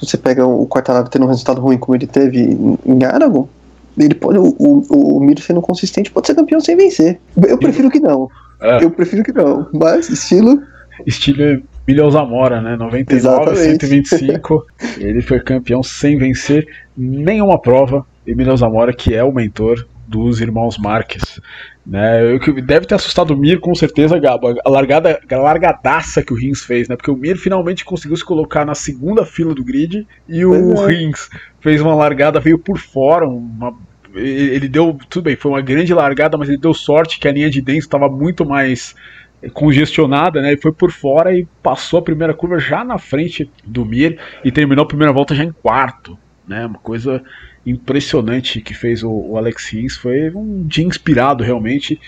Você 0.00 0.16
pega 0.16 0.46
o 0.46 0.66
Quartararo 0.66 1.08
tendo 1.08 1.24
um 1.24 1.28
resultado 1.28 1.60
ruim 1.60 1.78
como 1.78 1.96
ele 1.96 2.06
teve 2.06 2.56
em 2.84 3.04
Aragon, 3.04 3.48
ele 3.98 4.14
pode, 4.14 4.38
o, 4.38 4.54
o, 4.58 5.16
o 5.16 5.20
Miro 5.20 5.40
sendo 5.40 5.62
consistente 5.62 6.10
pode 6.10 6.26
ser 6.26 6.34
campeão 6.34 6.60
sem 6.60 6.76
vencer. 6.76 7.18
Eu 7.48 7.56
prefiro 7.56 7.90
que 7.90 7.98
não. 7.98 8.28
É. 8.60 8.84
Eu 8.84 8.90
prefiro 8.90 9.24
que 9.24 9.32
não. 9.32 9.66
Mas 9.72 10.10
estilo. 10.10 10.62
Estilo 11.06 11.62
Milhão 11.86 12.10
Zamora, 12.10 12.60
né? 12.60 12.76
99, 12.76 13.14
Exatamente. 13.14 13.86
125. 13.86 14.66
ele 14.98 15.22
foi 15.22 15.40
campeão 15.40 15.82
sem 15.82 16.18
vencer 16.18 16.66
nenhuma 16.96 17.60
prova. 17.60 18.04
E 18.26 18.34
Milhão 18.34 18.56
Zamora, 18.56 18.92
que 18.92 19.14
é 19.14 19.22
o 19.22 19.32
mentor 19.32 19.86
dos 20.06 20.40
irmãos 20.40 20.78
Marques. 20.78 21.40
Né, 21.86 22.32
o 22.32 22.40
que 22.40 22.60
deve 22.60 22.84
ter 22.84 22.96
assustado 22.96 23.30
o 23.30 23.36
Mir, 23.36 23.60
com 23.60 23.72
certeza, 23.72 24.18
Gabo, 24.18 24.48
a, 24.64 24.68
largada, 24.68 25.20
a 25.30 25.36
largadaça 25.36 26.20
que 26.20 26.32
o 26.32 26.36
Rins 26.36 26.64
fez, 26.64 26.88
né? 26.88 26.96
Porque 26.96 27.12
o 27.12 27.16
Mir 27.16 27.36
finalmente 27.36 27.84
conseguiu 27.84 28.16
se 28.16 28.24
colocar 28.24 28.64
na 28.64 28.74
segunda 28.74 29.24
fila 29.24 29.54
do 29.54 29.62
grid 29.62 30.04
e 30.28 30.44
o 30.44 30.74
é. 30.74 30.86
Rins 30.88 31.28
fez 31.60 31.80
uma 31.80 31.94
largada, 31.94 32.40
veio 32.40 32.58
por 32.58 32.78
fora, 32.78 33.28
uma, 33.28 33.72
ele 34.16 34.68
deu. 34.68 34.98
Tudo 35.08 35.24
bem, 35.24 35.36
foi 35.36 35.52
uma 35.52 35.60
grande 35.60 35.94
largada, 35.94 36.36
mas 36.36 36.48
ele 36.48 36.58
deu 36.58 36.74
sorte 36.74 37.20
que 37.20 37.28
a 37.28 37.32
linha 37.32 37.48
de 37.48 37.60
dentro 37.60 37.82
estava 37.82 38.08
muito 38.08 38.44
mais 38.44 38.94
congestionada, 39.52 40.40
né? 40.40 40.52
Ele 40.52 40.60
foi 40.60 40.72
por 40.72 40.90
fora 40.90 41.36
e 41.36 41.46
passou 41.62 41.98
a 41.98 42.02
primeira 42.02 42.34
curva 42.34 42.58
já 42.58 42.84
na 42.84 42.98
frente 42.98 43.50
do 43.64 43.84
Mir 43.84 44.18
e 44.44 44.50
terminou 44.50 44.84
a 44.84 44.88
primeira 44.88 45.12
volta 45.12 45.34
já 45.34 45.44
em 45.44 45.52
quarto, 45.52 46.18
né? 46.46 46.66
Uma 46.66 46.78
coisa 46.78 47.22
impressionante 47.66 48.60
que 48.60 48.74
fez 48.74 49.02
o, 49.02 49.10
o 49.10 49.36
Alex 49.36 49.68
Rins, 49.68 49.96
foi 49.96 50.30
um 50.30 50.66
dia 50.66 50.84
inspirado 50.84 51.42
realmente. 51.42 52.00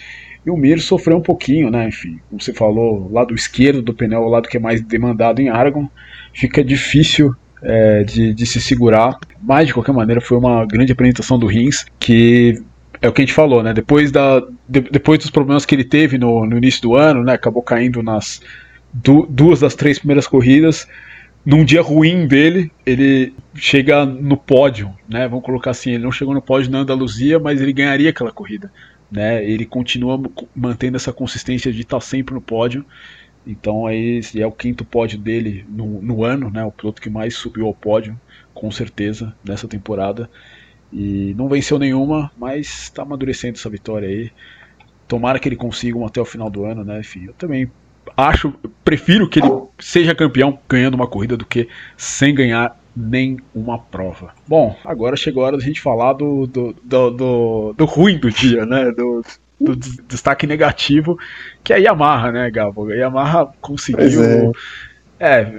E 0.46 0.50
o 0.50 0.56
Mir 0.56 0.80
sofreu 0.80 1.18
um 1.18 1.22
pouquinho, 1.22 1.70
né? 1.70 1.88
Enfim, 1.88 2.20
como 2.28 2.40
você 2.40 2.52
falou, 2.52 3.10
lado 3.12 3.34
esquerdo 3.34 3.82
do 3.82 3.92
pneu, 3.92 4.20
o 4.20 4.28
lado 4.28 4.48
que 4.48 4.56
é 4.56 4.60
mais 4.60 4.80
demandado 4.80 5.40
em 5.40 5.48
Aragon, 5.48 5.88
fica 6.32 6.62
difícil 6.62 7.34
é, 7.62 8.04
de, 8.04 8.32
de, 8.32 8.46
se 8.46 8.60
segurar. 8.60 9.18
Mas 9.42 9.66
de 9.66 9.74
qualquer 9.74 9.92
maneira 9.92 10.20
foi 10.20 10.38
uma 10.38 10.64
grande 10.64 10.92
apresentação 10.92 11.38
do 11.38 11.46
Rins 11.46 11.84
que 11.98 12.62
é 13.00 13.08
o 13.08 13.12
que 13.12 13.22
a 13.22 13.24
gente 13.24 13.34
falou, 13.34 13.62
né? 13.62 13.72
Depois, 13.72 14.10
da, 14.10 14.40
de, 14.68 14.80
depois 14.80 15.18
dos 15.18 15.30
problemas 15.30 15.64
que 15.64 15.74
ele 15.74 15.84
teve 15.84 16.18
no, 16.18 16.44
no 16.44 16.56
início 16.56 16.82
do 16.82 16.96
ano, 16.96 17.22
né? 17.22 17.34
Acabou 17.34 17.62
caindo 17.62 18.02
nas 18.02 18.40
du, 18.92 19.26
duas 19.28 19.60
das 19.60 19.74
três 19.74 19.98
primeiras 19.98 20.26
corridas. 20.26 20.86
Num 21.44 21.64
dia 21.64 21.80
ruim 21.80 22.26
dele, 22.26 22.70
ele 22.84 23.32
chega 23.54 24.04
no 24.04 24.36
pódio, 24.36 24.92
né? 25.08 25.28
Vamos 25.28 25.44
colocar 25.44 25.70
assim, 25.70 25.92
ele 25.92 26.02
não 26.02 26.12
chegou 26.12 26.34
no 26.34 26.42
pódio 26.42 26.70
na 26.70 26.80
Andaluzia, 26.80 27.38
mas 27.38 27.60
ele 27.60 27.72
ganharia 27.72 28.10
aquela 28.10 28.32
corrida, 28.32 28.70
né? 29.10 29.44
Ele 29.48 29.64
continua 29.64 30.20
mantendo 30.54 30.96
essa 30.96 31.12
consistência 31.12 31.72
de 31.72 31.80
estar 31.80 32.00
sempre 32.00 32.34
no 32.34 32.40
pódio. 32.40 32.84
Então 33.46 33.86
aí 33.86 34.20
é 34.36 34.46
o 34.46 34.52
quinto 34.52 34.84
pódio 34.84 35.18
dele 35.18 35.64
no, 35.68 36.02
no 36.02 36.24
ano, 36.24 36.50
né? 36.50 36.64
O 36.64 36.72
piloto 36.72 37.00
que 37.00 37.08
mais 37.08 37.34
subiu 37.34 37.66
ao 37.66 37.74
pódio, 37.74 38.20
com 38.52 38.70
certeza, 38.70 39.34
nessa 39.42 39.68
temporada. 39.68 40.28
E 40.92 41.34
não 41.36 41.48
venceu 41.48 41.78
nenhuma, 41.78 42.30
mas 42.36 42.84
está 42.84 43.02
amadurecendo 43.02 43.58
essa 43.58 43.68
vitória 43.68 44.08
aí. 44.08 44.30
Tomara 45.06 45.38
que 45.38 45.48
ele 45.48 45.56
consiga 45.56 46.04
até 46.04 46.20
o 46.20 46.24
final 46.24 46.50
do 46.50 46.64
ano, 46.64 46.84
né? 46.84 47.00
Enfim, 47.00 47.26
eu 47.26 47.34
também 47.34 47.70
acho, 48.16 48.52
prefiro 48.84 49.28
que 49.28 49.38
ele 49.40 49.50
seja 49.78 50.14
campeão 50.14 50.58
ganhando 50.68 50.94
uma 50.94 51.06
corrida 51.06 51.36
do 51.36 51.44
que 51.44 51.68
sem 51.96 52.34
ganhar 52.34 52.78
nem 52.96 53.38
uma 53.54 53.78
prova. 53.78 54.32
Bom, 54.46 54.76
agora 54.84 55.16
chegou 55.16 55.42
a 55.42 55.46
hora 55.46 55.56
da 55.56 55.62
gente 55.62 55.80
falar 55.80 56.14
do, 56.14 56.46
do, 56.46 56.74
do, 56.82 57.10
do, 57.10 57.74
do 57.76 57.84
ruim 57.84 58.18
do 58.18 58.30
dia, 58.30 58.66
né? 58.66 58.90
Do, 58.90 59.22
do 59.60 59.76
destaque 59.76 60.46
negativo, 60.46 61.18
que 61.62 61.72
é 61.72 61.76
a 61.76 61.78
Yamaha, 61.78 62.32
né, 62.32 62.50
Gabo? 62.50 62.90
A 62.90 62.94
Yamaha 62.94 63.52
conseguiu 63.60 64.22
é, 64.22 64.50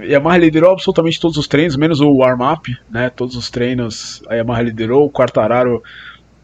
Yamaha 0.04 0.38
liderou 0.38 0.72
absolutamente 0.72 1.20
todos 1.20 1.36
os 1.36 1.46
treinos, 1.46 1.76
menos 1.76 2.00
o 2.00 2.10
warm-up, 2.10 2.76
né? 2.88 3.10
Todos 3.10 3.36
os 3.36 3.50
treinos 3.50 4.22
a 4.28 4.34
Yamaha 4.34 4.62
liderou. 4.62 5.04
O 5.04 5.10
Quartararo 5.10 5.82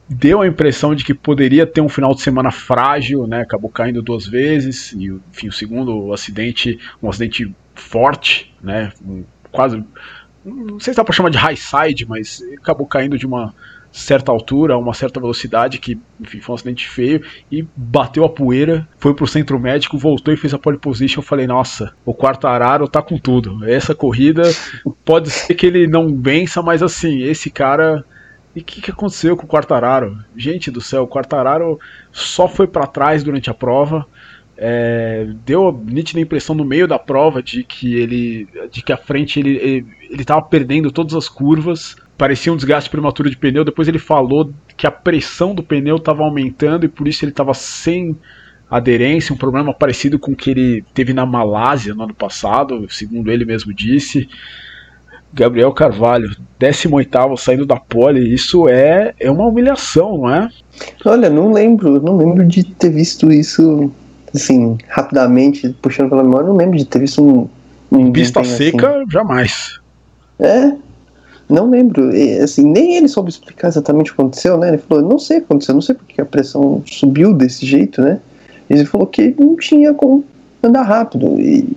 deu 0.08 0.42
a 0.42 0.46
impressão 0.46 0.94
de 0.94 1.04
que 1.04 1.14
poderia 1.14 1.66
ter 1.66 1.80
um 1.80 1.88
final 1.88 2.14
de 2.14 2.20
semana 2.20 2.50
frágil, 2.50 3.26
né? 3.26 3.40
Acabou 3.40 3.70
caindo 3.70 4.02
duas 4.02 4.26
vezes 4.26 4.92
e, 4.92 5.06
enfim, 5.32 5.48
o 5.48 5.52
segundo 5.52 6.12
acidente, 6.12 6.78
um 7.02 7.08
acidente 7.08 7.52
forte, 7.74 8.54
né? 8.62 8.92
Um, 9.04 9.24
quase, 9.50 9.82
não 10.44 10.78
sei 10.78 10.92
se 10.92 10.96
dá 10.96 11.04
para 11.04 11.14
chamar 11.14 11.30
de 11.30 11.38
high 11.38 11.56
side, 11.56 12.06
mas 12.06 12.42
acabou 12.58 12.86
caindo 12.86 13.18
de 13.18 13.26
uma 13.26 13.54
certa 13.96 14.30
altura, 14.30 14.76
uma 14.76 14.92
certa 14.92 15.18
velocidade, 15.18 15.78
que 15.78 15.98
enfim, 16.20 16.38
foi 16.38 16.52
um 16.52 16.56
acidente 16.56 16.86
feio, 16.86 17.22
e 17.50 17.66
bateu 17.74 18.24
a 18.24 18.28
poeira, 18.28 18.86
foi 18.98 19.14
pro 19.14 19.26
centro 19.26 19.58
médico, 19.58 19.96
voltou 19.96 20.34
e 20.34 20.36
fez 20.36 20.52
a 20.52 20.58
pole 20.58 20.76
position. 20.76 21.20
Eu 21.20 21.24
falei, 21.24 21.46
nossa, 21.46 21.94
o 22.04 22.12
quarto 22.12 22.46
araro 22.46 22.86
tá 22.86 23.00
com 23.00 23.16
tudo. 23.16 23.64
Essa 23.66 23.94
corrida 23.94 24.42
pode 25.02 25.30
ser 25.30 25.54
que 25.54 25.64
ele 25.64 25.86
não 25.86 26.14
vença, 26.14 26.60
mas 26.62 26.82
assim, 26.82 27.22
esse 27.22 27.50
cara. 27.50 28.04
E 28.54 28.60
o 28.60 28.64
que, 28.64 28.82
que 28.82 28.90
aconteceu 28.90 29.36
com 29.36 29.44
o 29.44 29.48
Quartararo? 29.48 30.18
Gente 30.34 30.70
do 30.70 30.80
céu, 30.80 31.02
o 31.02 31.08
Quartararo 31.08 31.78
só 32.10 32.48
foi 32.48 32.66
para 32.66 32.86
trás 32.86 33.22
durante 33.22 33.50
a 33.50 33.54
prova. 33.54 34.06
É, 34.58 35.26
deu 35.44 35.68
a 35.68 35.72
nítida 35.72 36.20
impressão 36.20 36.54
no 36.54 36.64
meio 36.64 36.88
da 36.88 36.98
prova 36.98 37.42
de 37.42 37.62
que 37.62 37.94
ele 37.94 38.48
de 38.70 38.82
que 38.82 38.90
a 38.90 38.96
frente 38.96 39.38
ele, 39.38 39.56
ele, 39.56 39.86
ele 40.10 40.24
tava 40.24 40.40
perdendo 40.40 40.90
todas 40.90 41.14
as 41.14 41.28
curvas 41.28 41.94
parecia 42.16 42.52
um 42.52 42.56
desgaste 42.56 42.90
prematuro 42.90 43.30
de 43.30 43.36
pneu. 43.36 43.64
Depois 43.64 43.88
ele 43.88 43.98
falou 43.98 44.50
que 44.76 44.86
a 44.86 44.90
pressão 44.90 45.54
do 45.54 45.62
pneu 45.62 45.96
estava 45.96 46.22
aumentando 46.22 46.84
e 46.84 46.88
por 46.88 47.06
isso 47.06 47.24
ele 47.24 47.32
estava 47.32 47.54
sem 47.54 48.16
aderência, 48.70 49.32
um 49.32 49.38
problema 49.38 49.72
parecido 49.72 50.18
com 50.18 50.32
o 50.32 50.36
que 50.36 50.50
ele 50.50 50.84
teve 50.92 51.12
na 51.12 51.24
Malásia 51.24 51.94
no 51.94 52.02
ano 52.02 52.14
passado, 52.14 52.86
segundo 52.90 53.30
ele 53.30 53.44
mesmo 53.44 53.72
disse. 53.72 54.28
Gabriel 55.32 55.72
Carvalho, 55.72 56.34
18 56.58 57.36
saindo 57.36 57.66
da 57.66 57.76
pole, 57.76 58.32
isso 58.32 58.68
é, 58.68 59.14
é 59.20 59.30
uma 59.30 59.46
humilhação, 59.46 60.18
não 60.18 60.30
é? 60.30 60.48
Olha, 61.04 61.28
não 61.28 61.52
lembro, 61.52 62.00
não 62.00 62.16
lembro 62.16 62.46
de 62.46 62.64
ter 62.64 62.90
visto 62.90 63.30
isso 63.30 63.90
assim, 64.34 64.78
rapidamente, 64.88 65.74
puxando 65.80 66.08
pela 66.08 66.22
memória, 66.22 66.48
não 66.48 66.56
lembro 66.56 66.78
de 66.78 66.84
ter 66.84 67.00
visto 67.00 67.22
um. 67.22 67.48
um 67.90 68.12
Pista 68.12 68.42
seca, 68.44 68.96
assim. 68.96 69.10
jamais. 69.10 69.80
É, 70.38 70.72
não 71.48 71.70
lembro, 71.70 72.10
assim, 72.42 72.62
nem 72.64 72.96
ele 72.96 73.08
soube 73.08 73.30
explicar 73.30 73.68
exatamente 73.68 74.10
o 74.10 74.14
que 74.14 74.20
aconteceu, 74.20 74.58
né? 74.58 74.68
Ele 74.68 74.78
falou, 74.78 75.04
não 75.04 75.18
sei 75.18 75.38
o 75.38 75.40
que 75.40 75.46
aconteceu, 75.46 75.74
não 75.74 75.82
sei 75.82 75.94
porque 75.94 76.20
a 76.20 76.24
pressão 76.24 76.82
subiu 76.86 77.32
desse 77.32 77.64
jeito, 77.64 78.02
né? 78.02 78.20
Ele 78.68 78.84
falou 78.84 79.06
que 79.06 79.34
não 79.38 79.56
tinha 79.56 79.94
como 79.94 80.24
andar 80.62 80.82
rápido. 80.82 81.40
E 81.40 81.68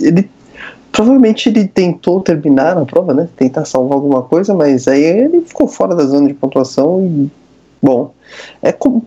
ele 0.00 0.28
provavelmente 0.90 1.48
ele 1.48 1.68
tentou 1.68 2.20
terminar 2.20 2.76
a 2.78 2.84
prova, 2.84 3.12
né? 3.12 3.28
Tentar 3.36 3.64
salvar 3.64 3.94
alguma 3.94 4.22
coisa, 4.22 4.54
mas 4.54 4.88
aí 4.88 5.02
ele 5.02 5.42
ficou 5.42 5.68
fora 5.68 5.94
da 5.94 6.04
zona 6.04 6.28
de 6.28 6.34
pontuação 6.34 7.04
e 7.04 7.30
bom, 7.80 8.12
é 8.62 8.72
como 8.72 9.04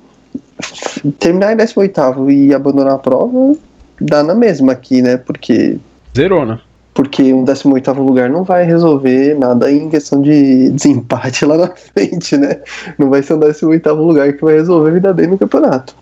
terminar 1.20 1.53
em 1.53 1.58
18 1.58 2.29
e 2.29 2.53
abandonar 2.53 2.93
a 2.93 2.98
prova 3.00 3.55
dá 4.00 4.24
na 4.24 4.34
mesma 4.34 4.72
aqui, 4.72 5.01
né? 5.01 5.17
Porque 5.17 5.77
zerou, 6.15 6.46
né? 6.46 6.60
Porque 6.93 7.33
um 7.33 7.43
18 7.43 7.93
lugar 7.93 8.29
não 8.29 8.43
vai 8.43 8.65
resolver 8.65 9.38
nada 9.38 9.71
em 9.71 9.89
questão 9.89 10.21
de 10.21 10.69
desempate 10.71 11.45
lá 11.45 11.57
na 11.57 11.67
frente, 11.67 12.38
né? 12.38 12.60
Não 12.98 13.10
vai 13.10 13.24
ser 13.24 13.36
um 13.36 13.39
18 13.39 13.93
lugar 13.93 14.33
que 14.33 14.43
vai 14.43 14.55
resolver 14.55 14.89
a 14.89 14.93
vida 14.93 15.13
dele 15.13 15.29
no 15.29 15.38
campeonato. 15.38 15.95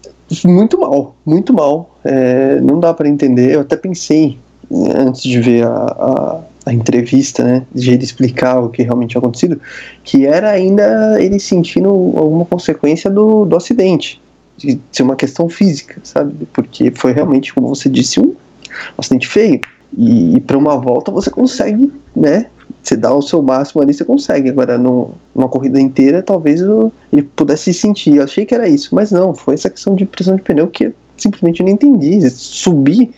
Muito 0.45 0.79
mal, 0.79 1.15
muito 1.25 1.53
mal. 1.53 1.97
É, 2.03 2.59
não 2.61 2.79
dá 2.79 2.93
para 2.93 3.07
entender. 3.07 3.53
Eu 3.53 3.61
até 3.61 3.75
pensei, 3.75 4.37
antes 4.71 5.21
de 5.21 5.39
ver 5.39 5.63
a, 5.65 5.69
a, 5.69 6.39
a, 6.67 6.73
entrevista, 6.73 7.43
né, 7.43 7.63
de 7.73 7.91
ele 7.91 8.03
explicar 8.03 8.59
o 8.59 8.69
que 8.69 8.83
realmente 8.83 9.11
tinha 9.11 9.19
acontecido, 9.19 9.59
que 10.03 10.25
era 10.25 10.49
ainda 10.49 11.21
ele 11.21 11.39
sentindo 11.39 11.89
alguma 11.89 12.45
consequência 12.45 13.09
do, 13.09 13.45
do 13.45 13.55
acidente, 13.55 14.21
de 14.57 14.79
ser 14.91 15.03
uma 15.03 15.15
questão 15.15 15.49
física, 15.49 15.99
sabe? 16.03 16.47
Porque 16.53 16.91
foi 16.91 17.11
realmente, 17.11 17.53
como 17.53 17.67
você 17.67 17.89
disse, 17.89 18.19
um 18.19 18.35
acidente 18.97 19.27
feio 19.27 19.61
e, 19.97 20.35
e 20.35 20.39
para 20.39 20.57
uma 20.57 20.77
volta 20.77 21.11
você 21.11 21.29
consegue, 21.29 21.91
né? 22.15 22.47
Você 22.81 22.95
dá 22.95 23.13
o 23.13 23.21
seu 23.21 23.41
máximo 23.41 23.81
ali, 23.81 23.93
você 23.93 24.05
consegue. 24.05 24.49
Agora, 24.49 24.77
no, 24.77 25.11
numa 25.35 25.49
corrida 25.49 25.79
inteira, 25.79 26.23
talvez 26.23 26.61
eu, 26.61 26.91
ele 27.11 27.23
pudesse 27.23 27.73
sentir. 27.73 28.15
Eu 28.15 28.23
achei 28.23 28.45
que 28.45 28.55
era 28.55 28.67
isso, 28.67 28.95
mas 28.95 29.11
não. 29.11 29.33
Foi 29.33 29.53
essa 29.53 29.69
questão 29.69 29.95
de 29.95 30.05
pressão 30.05 30.35
de 30.35 30.41
pneu 30.41 30.67
que 30.67 30.85
eu 30.85 30.93
simplesmente 31.17 31.61
não 31.61 31.69
entendi. 31.69 32.29
Subir, 32.29 33.11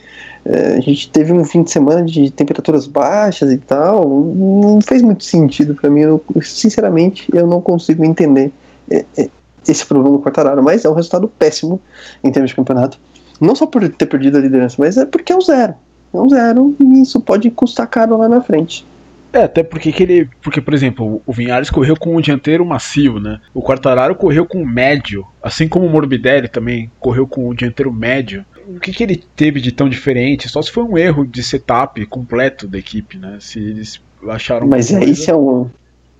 é, 0.46 0.75
a 0.78 0.80
gente 0.80 1.10
teve 1.12 1.32
um 1.32 1.44
fim 1.46 1.63
de 1.63 1.72
semana 1.72 2.04
de 2.04 2.32
temperaturas 2.32 2.88
baixas 2.88 3.51
e 3.51 3.58
tal. 3.58 4.10
Não 4.10 4.82
fez 4.82 5.01
muito 5.01 5.24
sentido 5.24 5.75
para 5.75 5.90
mim. 5.90 6.01
Eu, 6.01 6.24
sinceramente, 6.42 7.28
eu 7.34 7.46
não 7.46 7.62
consigo 7.62 8.04
entender 8.04 8.51
é, 8.90 9.06
é, 9.18 9.30
esse 9.68 9.86
problema 9.86 10.18
do 10.18 10.24
Quartararo. 10.24 10.63
Mas 10.63 10.86
é 10.86 10.90
um 10.90 10.94
resultado 10.94 11.28
péssimo 11.28 11.80
em 12.24 12.32
termos 12.32 12.50
de 12.50 12.56
campeonato. 12.56 12.98
Não 13.40 13.56
só 13.56 13.66
por 13.66 13.88
ter 13.90 14.06
perdido 14.06 14.38
a 14.38 14.42
liderança, 14.42 14.75
mas 14.80 14.98
é 14.98 15.06
porque 15.06 15.32
é 15.32 15.36
o 15.36 15.42
zero. 15.42 15.75
É 16.13 16.18
um 16.18 16.30
zero 16.30 16.75
e 16.80 17.01
isso 17.01 17.20
pode 17.20 17.50
custar 17.51 17.88
caro 17.88 18.18
lá 18.18 18.27
na 18.27 18.41
frente. 18.41 18.86
É, 19.34 19.44
até 19.44 19.63
porque 19.63 19.91
que 19.91 20.03
ele. 20.03 20.30
Porque, 20.41 20.60
por 20.60 20.74
exemplo, 20.74 21.22
o 21.25 21.32
Vinhares 21.32 21.70
correu 21.70 21.96
com 21.96 22.15
o 22.15 22.22
dianteiro 22.22 22.65
macio, 22.65 23.18
né? 23.20 23.39
O 23.53 23.62
Quartararo 23.62 24.13
correu 24.13 24.46
com 24.46 24.62
o 24.62 24.68
médio. 24.68 25.25
Assim 25.41 25.70
como 25.70 25.86
o 25.86 25.89
Morbidelli 25.89 26.50
também 26.50 26.91
correu 27.00 27.25
com 27.25 27.48
o 27.48 27.56
dianteiro 27.56 27.94
médio. 27.94 28.46
O 28.68 28.80
que, 28.80 28.91
que 28.91 29.03
ele 29.03 29.24
teve 29.36 29.62
de 29.62 29.72
tão 29.72 29.88
diferente? 29.88 30.50
Só 30.50 30.62
se 30.62 30.70
foi 30.70 30.84
um 30.84 30.98
erro 30.98 31.25
de 31.25 31.41
setup 31.41 32.06
completo 32.08 32.68
da 32.68 32.77
equipe, 32.77 33.18
né? 33.18 33.38
Se 33.39 33.60
eles 33.60 34.01
acharam. 34.27 34.68
Mas 34.68 34.94
aí 34.94 35.15
se 35.15 35.32
é 35.32 35.36
um. 35.36 35.70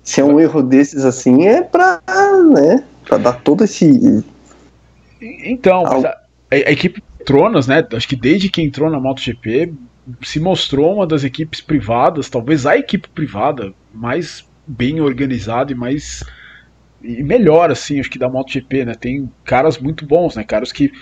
Se 0.02 0.20
é 0.20 0.24
um 0.24 0.40
erro 0.40 0.62
desses 0.62 1.04
assim, 1.04 1.46
é 1.46 1.62
pra. 1.62 2.00
né? 2.50 2.82
Pra 3.04 3.18
dar 3.18 3.34
todo 3.34 3.62
esse. 3.64 4.24
Então, 5.20 5.84
a, 5.86 6.08
a, 6.08 6.16
a 6.50 6.72
equipe 6.72 7.02
Tronas, 7.24 7.66
né? 7.66 7.86
Acho 7.92 8.08
que 8.08 8.16
desde 8.16 8.48
que 8.48 8.62
entrou 8.62 8.90
na 8.90 9.00
MotoGP, 9.00 9.72
se 10.22 10.40
mostrou 10.40 10.94
uma 10.96 11.06
das 11.06 11.24
equipes 11.24 11.60
privadas, 11.60 12.28
talvez 12.28 12.66
a 12.66 12.76
equipe 12.76 13.08
privada 13.08 13.72
mais 13.94 14.46
bem 14.66 15.00
organizada 15.00 15.72
e 15.72 15.74
mais 15.74 16.24
e 17.02 17.22
melhor 17.22 17.70
assim, 17.70 17.98
acho 17.98 18.10
que 18.10 18.18
da 18.18 18.28
MotoGP, 18.28 18.84
né? 18.84 18.94
Tem 18.94 19.30
caras 19.44 19.78
muito 19.78 20.06
bons, 20.06 20.36
né? 20.36 20.44
Caras 20.44 20.70
que 20.70 20.92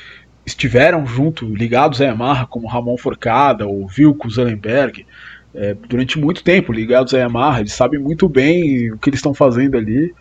estiveram 0.46 1.06
junto, 1.06 1.46
ligados 1.54 2.00
à 2.00 2.06
Yamaha, 2.06 2.46
como 2.46 2.66
Ramon 2.66 2.96
Forcada 2.96 3.66
ou 3.66 3.86
Vilko 3.86 4.30
Zellenberg, 4.30 5.06
é, 5.54 5.74
durante 5.74 6.18
muito 6.18 6.42
tempo 6.42 6.72
ligados 6.72 7.12
à 7.12 7.18
Yamaha, 7.18 7.60
eles 7.60 7.72
sabem 7.72 8.00
muito 8.00 8.28
bem 8.28 8.92
o 8.92 8.98
que 8.98 9.10
eles 9.10 9.18
estão 9.18 9.34
fazendo 9.34 9.76
ali. 9.76 10.14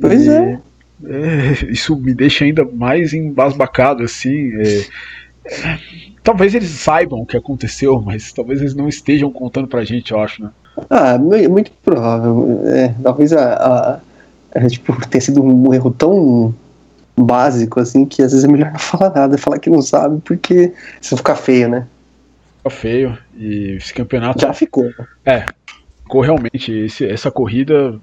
Pois 0.00 0.26
e, 0.26 0.30
é. 0.30 0.60
É. 1.04 1.66
Isso 1.70 1.96
me 1.96 2.14
deixa 2.14 2.44
ainda 2.44 2.64
mais 2.64 3.12
embasbacado, 3.12 4.02
assim. 4.02 4.52
É, 4.60 4.86
Talvez 6.22 6.54
eles 6.54 6.70
saibam 6.70 7.20
o 7.20 7.26
que 7.26 7.36
aconteceu, 7.36 8.00
mas 8.00 8.32
talvez 8.32 8.60
eles 8.60 8.74
não 8.74 8.88
estejam 8.88 9.30
contando 9.30 9.66
pra 9.66 9.84
gente, 9.84 10.12
eu 10.12 10.20
acho, 10.20 10.42
né? 10.42 10.50
Ah, 10.88 11.18
muito 11.18 11.72
provável. 11.82 12.62
É, 12.66 12.94
talvez 13.02 13.32
a, 13.32 13.54
a, 13.54 14.00
a, 14.54 14.68
tipo, 14.68 14.94
tenha 15.08 15.20
sido 15.20 15.42
um 15.42 15.74
erro 15.74 15.90
tão 15.90 16.54
básico 17.16 17.78
assim 17.78 18.06
que 18.06 18.22
às 18.22 18.32
vezes 18.32 18.44
é 18.44 18.48
melhor 18.48 18.70
não 18.72 18.78
falar 18.78 19.10
nada, 19.10 19.36
falar 19.36 19.58
que 19.58 19.68
não 19.68 19.82
sabe, 19.82 20.20
porque 20.24 20.72
se 21.00 21.16
ficar 21.16 21.36
feio, 21.36 21.68
né? 21.68 21.86
Fica 22.58 22.70
feio. 22.70 23.18
E 23.36 23.72
esse 23.72 23.92
campeonato. 23.92 24.40
Já 24.40 24.52
ficou. 24.52 24.88
É. 25.24 25.44
Ficou 26.04 26.20
realmente. 26.20 26.72
Esse, 26.72 27.04
essa 27.04 27.32
corrida. 27.32 27.98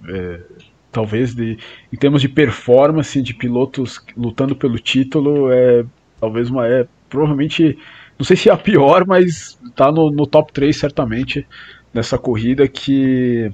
Talvez 0.92 1.36
de, 1.36 1.58
em 1.94 1.98
termos 1.98 2.22
de 2.22 2.28
performance 2.28 3.22
de 3.22 3.34
pilotos 3.34 4.04
lutando 4.18 4.56
pelo 4.56 4.80
título, 4.80 5.52
é 5.52 5.86
talvez 6.20 6.50
uma. 6.50 6.68
É, 6.68 6.88
provavelmente, 7.10 7.78
não 8.18 8.26
sei 8.26 8.36
se 8.36 8.50
é 8.50 8.54
a 8.54 8.58
pior, 8.58 9.06
mas 9.06 9.58
tá 9.76 9.92
no, 9.92 10.10
no 10.10 10.26
top 10.26 10.52
3 10.52 10.76
certamente 10.76 11.46
nessa 11.94 12.18
corrida 12.18 12.68
que. 12.68 13.52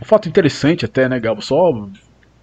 Um 0.00 0.04
fato 0.04 0.28
interessante 0.28 0.84
até, 0.84 1.08
né, 1.08 1.18
Gabo? 1.18 1.40
Só 1.40 1.88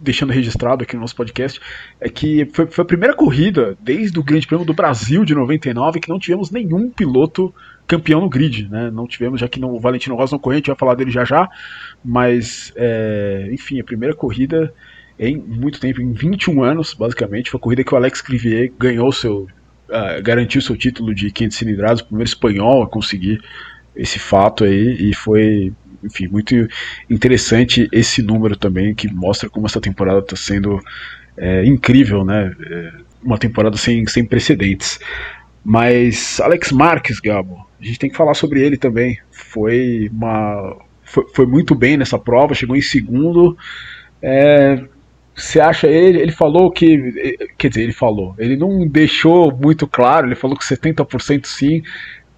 deixando 0.04 0.34
registrado 0.34 0.84
aqui 0.84 0.96
no 0.96 1.02
nosso 1.02 1.16
podcast, 1.16 1.62
é 2.00 2.10
que 2.10 2.46
foi, 2.54 2.68
foi, 2.68 2.82
a 2.82 2.86
primeira 2.86 3.16
corrida 3.16 3.78
desde 3.80 4.20
o 4.20 4.24
Grande 4.24 4.46
Prêmio 4.46 4.66
do 4.66 4.74
Brasil 4.74 5.24
de 5.24 5.34
99 5.34 6.02
que 6.02 6.10
não 6.10 6.20
tivemos 6.20 6.52
nenhum 6.52 6.90
piloto 6.90 7.54
campeão 7.88 8.22
no 8.22 8.30
grid, 8.30 8.70
né? 8.70 8.90
Não 8.92 9.08
tivemos, 9.08 9.40
já 9.40 9.48
que 9.48 9.60
no, 9.60 9.74
o 9.76 9.80
Valentino 9.80 10.16
Rossi 10.16 10.34
não 10.34 10.40
correu, 10.40 10.56
a 10.56 10.58
gente 10.58 10.68
vai 10.68 10.76
falar 10.78 10.96
dele 10.96 11.12
já 11.12 11.26
já, 11.26 11.50
mas 12.04 12.72
é, 12.76 13.50
enfim, 13.52 13.80
a 13.80 13.84
primeira 13.84 14.16
corrida 14.16 14.74
em 15.20 15.38
muito 15.38 15.80
tempo, 15.80 16.02
em 16.02 16.12
21 16.12 16.64
anos, 16.64 16.94
basicamente, 16.94 17.50
foi 17.50 17.58
a 17.58 17.62
corrida 17.62 17.84
que 17.84 17.94
o 17.94 17.98
Alex 17.98 18.22
Crivier 18.22 18.72
ganhou 18.80 19.12
seu 19.12 19.48
uh, 19.90 20.22
garantiu 20.24 20.62
seu 20.62 20.76
título 20.76 21.14
de 21.14 21.32
500 21.32 21.58
cilindradas, 21.58 22.00
o 22.02 22.06
primeiro 22.06 22.28
espanhol 22.28 22.84
a 22.84 22.88
conseguir 22.88 23.42
esse 23.96 24.18
fato 24.18 24.64
aí, 24.64 25.10
e 25.10 25.14
foi, 25.14 25.72
enfim, 26.04 26.28
muito 26.28 26.68
interessante 27.10 27.88
esse 27.92 28.22
número 28.24 28.56
também, 28.56 28.96
que 28.96 29.08
mostra 29.14 29.50
como 29.50 29.68
essa 29.68 29.80
temporada 29.80 30.20
está 30.20 30.36
sendo 30.36 30.82
é, 31.38 31.64
incrível, 31.66 32.26
né? 32.26 32.56
É, 32.60 32.92
uma 33.24 33.38
temporada 33.38 33.78
sem, 33.78 34.06
sem 34.08 34.26
precedentes. 34.26 35.00
Mas 35.64 36.40
Alex 36.42 36.72
Marques, 36.72 37.20
Gabo, 37.20 37.66
a 37.80 37.86
gente 37.86 38.00
tem 38.00 38.10
que 38.10 38.18
falar 38.18 38.34
sobre 38.34 38.62
ele 38.62 38.78
também. 38.78 39.18
Foi 39.32 40.10
uma. 40.12 40.78
Foi, 41.04 41.26
foi 41.34 41.46
muito 41.46 41.74
bem 41.76 41.98
nessa 41.98 42.20
prova, 42.20 42.54
chegou 42.54 42.76
em 42.76 42.82
segundo. 42.82 43.58
É, 44.22 44.84
você 45.36 45.60
acha 45.60 45.88
ele? 45.88 46.20
Ele 46.20 46.32
falou 46.32 46.72
que. 46.72 47.38
Quer 47.58 47.70
dizer, 47.70 47.84
ele 47.84 47.94
falou. 47.94 48.36
Ele 48.38 48.58
não 48.58 48.88
deixou 48.88 49.56
muito 49.56 49.88
claro, 49.88 50.28
ele 50.28 50.36
falou 50.36 50.58
que 50.58 50.66
70% 50.66 51.46
sim. 51.46 51.82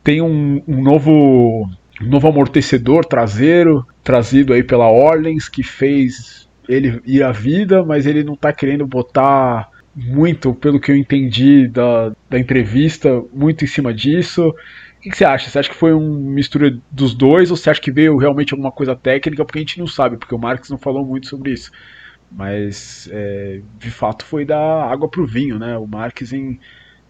Tem 0.04 0.22
um, 0.22 0.62
um 0.68 0.82
novo. 0.82 1.70
Um 2.02 2.10
novo 2.10 2.28
amortecedor 2.28 3.06
traseiro, 3.06 3.88
trazido 4.04 4.52
aí 4.52 4.62
pela 4.62 4.92
Orleans, 4.92 5.48
que 5.48 5.64
fez 5.64 6.46
ele 6.68 7.02
ir 7.06 7.24
à 7.24 7.32
vida, 7.32 7.86
mas 7.86 8.06
ele 8.06 8.22
não 8.22 8.36
tá 8.36 8.52
querendo 8.52 8.86
botar 8.86 9.70
muito, 9.96 10.54
pelo 10.54 10.80
que 10.80 10.92
eu 10.92 10.96
entendi 10.96 11.68
da, 11.68 12.12
da 12.30 12.38
entrevista, 12.38 13.24
muito 13.34 13.64
em 13.64 13.68
cima 13.68 13.94
disso. 13.94 14.50
O 14.50 15.02
que, 15.02 15.10
que 15.10 15.18
você 15.18 15.24
acha? 15.24 15.50
Você 15.50 15.60
acha 15.60 15.70
que 15.70 15.76
foi 15.76 15.94
uma 15.94 16.20
mistura 16.32 16.78
dos 16.92 17.14
dois 17.14 17.50
ou 17.50 17.58
você 17.58 17.70
acha 17.70 17.80
que 17.80 17.92
veio 17.92 18.18
realmente 18.18 18.54
alguma 18.54 18.72
coisa 18.72 18.96
técnica? 18.96 19.46
Porque 19.46 19.60
a 19.60 19.62
gente 19.62 19.80
não 19.80 19.88
sabe, 19.88 20.18
porque 20.18 20.36
o 20.36 20.40
Marx 20.40 20.70
não 20.70 20.78
falou 20.78 21.06
muito 21.06 21.28
sobre 21.28 21.52
isso. 21.52 21.72
Mas 22.32 23.08
é, 23.12 23.62
de 23.78 23.92
fato 23.92 24.26
foi 24.26 24.44
da 24.44 24.84
água 24.92 25.08
para 25.08 25.22
o 25.22 25.28
vinho, 25.28 25.58
né? 25.58 25.78
O 25.78 25.88
Marques 25.88 26.34
em 26.34 26.60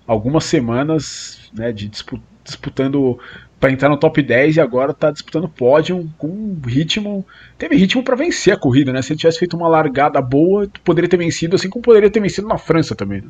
algumas 0.06 0.44
semanas 0.44 1.50
né, 1.54 1.72
de 1.72 1.88
dispu 1.88 2.22
disputando 2.44 3.20
para 3.66 3.72
entrar 3.72 3.90
no 3.90 3.98
top 3.98 4.22
10 4.22 4.58
e 4.58 4.62
agora 4.62 4.92
está 4.92 5.10
disputando 5.10 5.50
pódio 5.50 6.08
com 6.20 6.56
ritmo. 6.68 7.26
Teve 7.58 7.76
ritmo 7.76 8.04
para 8.04 8.16
vencer 8.16 8.54
a 8.54 8.58
corrida, 8.58 8.94
né? 8.94 9.02
Se 9.02 9.12
ele 9.12 9.18
tivesse 9.18 9.40
feito 9.40 9.58
uma 9.58 9.68
largada 9.68 10.22
boa, 10.22 10.70
poderia 10.84 11.10
ter 11.10 11.18
vencido, 11.18 11.56
assim 11.56 11.68
como 11.68 11.82
poderia 11.82 12.08
ter 12.08 12.20
vencido 12.20 12.48
na 12.48 12.60
França 12.60 12.94
também. 12.94 13.22
Né? 13.22 13.28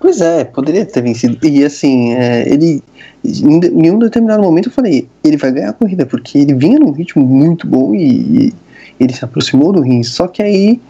Pois 0.00 0.20
é, 0.20 0.42
poderia 0.42 0.84
ter 0.84 1.02
vencido. 1.02 1.38
E 1.46 1.64
assim, 1.64 2.14
é, 2.14 2.52
ele. 2.52 2.82
Em 3.24 3.88
um 3.92 4.00
determinado 4.00 4.42
momento 4.42 4.70
eu 4.70 4.72
falei, 4.72 5.08
ele 5.22 5.36
vai 5.36 5.52
ganhar 5.52 5.70
a 5.70 5.72
corrida, 5.72 6.04
porque 6.04 6.36
ele 6.36 6.54
vinha 6.54 6.80
num 6.80 6.90
ritmo 6.90 7.24
muito 7.24 7.64
bom 7.64 7.94
e, 7.94 8.48
e 8.48 8.54
ele 8.98 9.12
se 9.12 9.24
aproximou 9.24 9.72
do 9.72 9.82
Rins. 9.82 10.08
Só 10.08 10.26
que 10.26 10.42
aí 10.42 10.80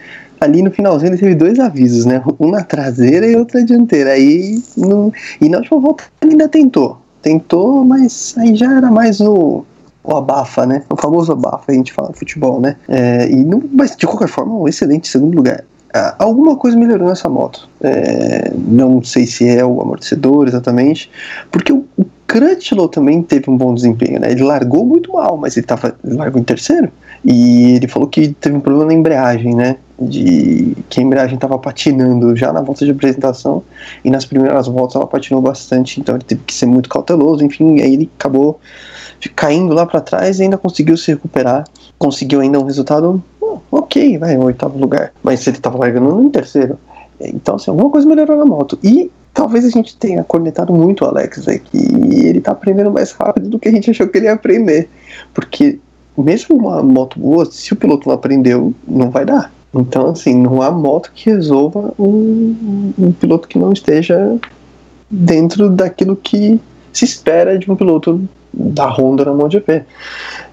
ali 0.41 0.63
no 0.63 0.71
finalzinho 0.71 1.11
ele 1.11 1.19
teve 1.19 1.35
dois 1.35 1.59
avisos, 1.59 2.07
né? 2.07 2.23
Um 2.41 2.51
na 2.51 2.65
traseira 2.65 3.27
e 3.27 3.37
outro 3.37 3.61
na 3.61 3.67
dianteira. 3.67 4.13
Aí 4.13 4.59
no, 4.75 5.13
e 5.39 5.51
na 5.51 5.59
última 5.59 5.81
volta 5.81 6.05
ele 6.23 6.31
ainda 6.31 6.49
tentou. 6.49 7.05
Tentou, 7.23 7.85
mas 7.85 8.35
aí 8.39 8.55
já 8.55 8.77
era 8.77 8.91
mais 8.91 9.21
o, 9.21 9.65
o 10.05 10.17
abafa, 10.17 10.65
né? 10.65 10.83
O 10.91 10.97
famoso 10.97 11.33
abafa, 11.33 11.73
a 11.73 11.75
gente 11.75 11.93
fala 11.93 12.13
futebol, 12.13 12.61
né? 12.61 12.77
É, 12.89 13.29
e 13.31 13.45
não, 13.45 13.63
mas 13.73 13.97
de 13.97 14.07
qualquer 14.07 14.29
forma, 14.29 14.55
um 14.55 14.69
excelente 14.69 15.09
segundo 15.09 15.35
lugar. 15.35 15.65
Ah, 15.93 16.15
alguma 16.19 16.57
coisa 16.57 16.77
melhorou 16.77 17.09
nessa 17.09 17.29
moto. 17.29 17.69
É, 17.81 18.53
não 18.55 19.03
sei 19.03 19.27
se 19.27 19.49
é 19.49 19.65
o 19.65 19.81
amortecedor 19.81 20.47
exatamente, 20.47 21.11
porque 21.51 21.73
o, 21.73 21.85
o 21.97 22.05
Crutchlow 22.27 22.89
também 22.89 23.23
teve 23.23 23.51
um 23.51 23.57
bom 23.57 23.75
desempenho, 23.75 24.21
né? 24.21 24.31
Ele 24.31 24.43
largou 24.43 24.85
muito 24.85 25.13
mal, 25.13 25.37
mas 25.37 25.57
ele, 25.57 25.67
tava, 25.67 25.97
ele 26.05 26.15
largou 26.15 26.41
em 26.41 26.45
terceiro. 26.45 26.91
E 27.25 27.77
ele 27.77 27.89
falou 27.89 28.09
que 28.09 28.29
teve 28.29 28.57
um 28.57 28.61
problema 28.61 28.87
na 28.87 28.95
embreagem, 28.95 29.55
né? 29.55 29.77
De 29.99 30.77
que 30.89 31.01
a 31.01 31.03
embreagem 31.03 31.37
estava 31.37 31.59
patinando 31.59 32.37
já 32.37 32.53
na 32.53 32.61
volta 32.61 32.85
de 32.85 32.91
apresentação 32.91 33.63
e 34.05 34.11
nas 34.11 34.25
primeiras 34.25 34.67
voltas 34.67 34.97
ela 34.97 35.07
patinou 35.07 35.41
bastante, 35.41 36.01
então 36.01 36.15
ele 36.17 36.25
teve 36.25 36.43
que 36.47 36.55
ser 36.55 36.67
muito 36.67 36.89
cauteloso. 36.89 37.45
Enfim, 37.45 37.81
aí 37.81 37.95
ele 37.95 38.11
acabou 38.19 38.61
caindo 39.35 39.75
lá 39.75 39.87
para 39.87 40.01
trás 40.01 40.39
e 40.39 40.43
ainda 40.43 40.59
conseguiu 40.59 40.97
se 40.97 41.13
recuperar. 41.13 41.65
Conseguiu 41.99 42.41
ainda 42.41 42.61
um 42.61 42.65
resultado 42.65 43.23
oh, 43.41 43.59
ok, 43.71 44.19
vai, 44.19 44.37
um 44.37 44.45
oitavo 44.45 44.79
lugar. 44.79 45.13
Mas 45.23 45.47
ele 45.47 45.57
estava 45.57 45.79
largando 45.79 46.23
em 46.23 46.31
terceiro. 46.31 46.79
Então, 47.21 47.57
assim, 47.57 47.71
alguma 47.71 47.91
coisa 47.91 48.07
melhorou 48.07 48.37
na 48.37 48.45
moto. 48.45 48.79
E 48.83 49.11
talvez 49.33 49.65
a 49.65 49.71
gente 49.71 49.97
tenha 49.97 50.23
cornetado 50.25 50.73
muito 50.73 51.05
o 51.05 51.09
Alex, 51.09 51.47
né, 51.47 51.59
que 51.59 51.77
ele 51.77 52.39
está 52.39 52.53
aprendendo 52.53 52.91
mais 52.91 53.13
rápido 53.13 53.49
do 53.49 53.59
que 53.59 53.69
a 53.69 53.73
gente 53.73 53.91
achou 53.91 54.09
que 54.09 54.19
ele 54.19 54.27
ia 54.27 54.33
aprender. 54.33 54.89
Porque 55.33 55.79
mesmo 56.23 56.57
uma 56.57 56.83
moto 56.83 57.19
boa, 57.19 57.45
se 57.47 57.73
o 57.73 57.77
piloto 57.77 58.09
não 58.09 58.15
aprendeu, 58.15 58.75
não 58.87 59.11
vai 59.11 59.25
dar. 59.25 59.53
Então, 59.75 60.09
assim, 60.11 60.35
não 60.35 60.63
há 60.63 60.71
moto 60.71 61.13
que 61.15 61.31
resolva 61.31 61.93
um, 61.99 62.93
um 62.99 63.13
piloto 63.13 63.47
que 63.47 63.59
não 63.59 63.73
esteja 63.73 64.39
dentro 65.11 65.69
daquilo 65.69 66.17
que 66.17 66.59
se 66.93 67.05
espera 67.05 67.59
de 67.59 67.71
um 67.71 67.77
piloto 67.77 68.27
da 68.53 68.89
Honda 68.89 69.25
na 69.25 69.35
MotoGP. 69.35 69.85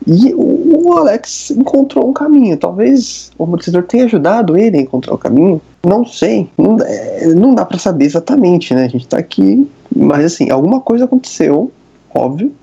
E 0.05 0.33
o, 0.35 0.93
Alex 0.97 1.51
encontrou 1.51 2.09
um 2.09 2.13
caminho. 2.13 2.57
Talvez 2.57 3.31
o 3.37 3.45
amortecedor 3.45 3.83
tenha 3.83 4.05
ajudado 4.05 4.57
ele 4.57 4.77
a 4.77 4.81
encontrar 4.81 5.13
o 5.13 5.17
caminho. 5.17 5.61
Não 5.83 6.05
sei. 6.05 6.49
Não, 6.57 6.77
é, 6.81 7.27
não 7.33 7.55
dá 7.55 7.65
para 7.65 7.79
saber 7.79 8.05
exatamente, 8.05 8.73
né? 8.73 8.85
A 8.85 8.89
gente 8.89 9.07
tá 9.07 9.17
aqui. 9.17 9.67
Mas 9.95 10.25
assim, 10.25 10.49
alguma 10.49 10.81
coisa 10.81 11.05
aconteceu, 11.05 11.71
óbvio. 12.13 12.53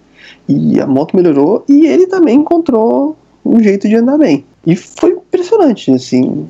E 0.51 0.81
a 0.81 0.87
moto 0.87 1.17
melhorou 1.17 1.65
e 1.69 1.87
ele 1.87 2.07
também 2.07 2.39
encontrou 2.39 3.17
um 3.45 3.63
jeito 3.63 3.89
de 3.89 3.97
andar 3.97 4.19
bem. 4.19 4.45
E 4.67 4.77
foi 4.77 5.11
impressionante, 5.13 5.91
assim. 5.93 6.47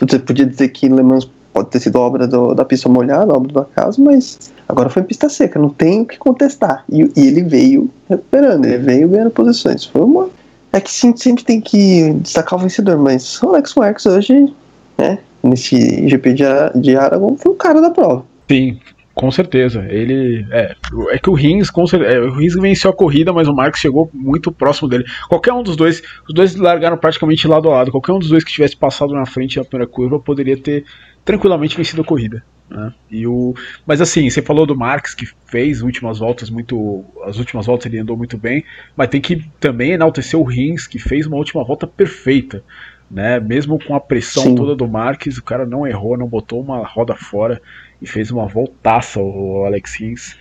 Você 0.00 0.18
podia 0.18 0.46
dizer 0.46 0.68
que 0.68 0.88
Le 0.88 1.02
Mans 1.02 1.28
pode 1.52 1.70
ter 1.70 1.80
sido 1.80 1.96
obra 1.96 2.26
do, 2.26 2.54
da 2.54 2.64
pista 2.64 2.88
molhada, 2.88 3.32
obra 3.32 3.52
do 3.52 3.60
acaso, 3.60 4.02
mas 4.02 4.52
agora 4.68 4.90
foi 4.90 5.02
pista 5.02 5.28
seca, 5.28 5.58
não 5.58 5.70
tem 5.70 6.02
o 6.02 6.06
que 6.06 6.18
contestar. 6.18 6.84
E, 6.90 7.02
e 7.16 7.26
ele 7.26 7.42
veio 7.42 7.90
recuperando, 8.08 8.64
ele 8.64 8.78
veio 8.78 9.08
ganhando 9.08 9.30
posições. 9.30 9.84
Foi 9.84 10.02
uma 10.02 10.28
É 10.72 10.80
que 10.80 10.90
sempre 10.90 11.44
tem 11.44 11.60
que 11.60 12.12
destacar 12.20 12.58
o 12.58 12.62
vencedor, 12.62 12.98
mas 12.98 13.42
o 13.42 13.48
Alex 13.48 13.74
Marques 13.74 14.06
hoje, 14.06 14.52
né, 14.98 15.18
nesse 15.42 16.06
GP 16.08 16.34
de, 16.34 16.96
Aragon, 16.96 17.36
foi 17.38 17.52
o 17.52 17.56
cara 17.56 17.80
da 17.80 17.90
prova. 17.90 18.24
Sim, 18.50 18.78
com 19.16 19.30
certeza. 19.30 19.86
Ele. 19.88 20.46
É, 20.50 20.76
é 21.10 21.18
que 21.18 21.30
o 21.30 21.32
Rins, 21.32 21.70
com 21.70 21.86
certeza, 21.86 22.12
é, 22.12 22.20
o 22.20 22.34
Rins 22.34 22.54
venceu 22.54 22.90
a 22.90 22.94
corrida, 22.94 23.32
mas 23.32 23.48
o 23.48 23.54
Marcos 23.54 23.80
chegou 23.80 24.10
muito 24.12 24.52
próximo 24.52 24.88
dele. 24.88 25.06
Qualquer 25.26 25.54
um 25.54 25.62
dos 25.62 25.74
dois, 25.74 26.02
os 26.28 26.34
dois 26.34 26.54
largaram 26.54 26.98
praticamente 26.98 27.48
lado 27.48 27.70
a 27.70 27.72
lado. 27.72 27.90
Qualquer 27.90 28.12
um 28.12 28.18
dos 28.18 28.28
dois 28.28 28.44
que 28.44 28.52
tivesse 28.52 28.76
passado 28.76 29.14
na 29.14 29.24
frente 29.24 29.56
na 29.56 29.64
primeira 29.64 29.90
curva 29.90 30.20
poderia 30.20 30.54
ter 30.54 30.84
tranquilamente 31.24 31.78
vencido 31.78 32.02
a 32.02 32.04
corrida. 32.04 32.44
Né? 32.68 32.92
E 33.10 33.26
o, 33.26 33.54
mas 33.86 34.02
assim, 34.02 34.28
você 34.28 34.42
falou 34.42 34.66
do 34.66 34.76
Marques 34.76 35.14
que 35.14 35.26
fez 35.46 35.80
últimas 35.80 36.18
voltas 36.18 36.50
muito. 36.50 37.02
As 37.24 37.38
últimas 37.38 37.64
voltas 37.64 37.86
ele 37.86 37.98
andou 37.98 38.18
muito 38.18 38.36
bem, 38.36 38.66
mas 38.94 39.08
tem 39.08 39.20
que 39.22 39.48
também 39.58 39.92
enaltecer 39.92 40.38
o 40.38 40.44
Rins, 40.44 40.86
que 40.86 40.98
fez 40.98 41.26
uma 41.26 41.38
última 41.38 41.64
volta 41.64 41.86
perfeita. 41.86 42.62
Né? 43.10 43.40
Mesmo 43.40 43.82
com 43.82 43.94
a 43.94 44.00
pressão 44.00 44.42
Sim. 44.42 44.54
toda 44.56 44.76
do 44.76 44.86
Marques, 44.86 45.38
o 45.38 45.42
cara 45.42 45.64
não 45.64 45.86
errou, 45.86 46.18
não 46.18 46.26
botou 46.26 46.60
uma 46.60 46.86
roda 46.86 47.14
fora 47.14 47.62
e 48.00 48.06
fez 48.06 48.30
uma 48.30 48.46
voltaça 48.46 49.20
o 49.20 49.64
Alex 49.64 49.94
Rins. 50.00 50.36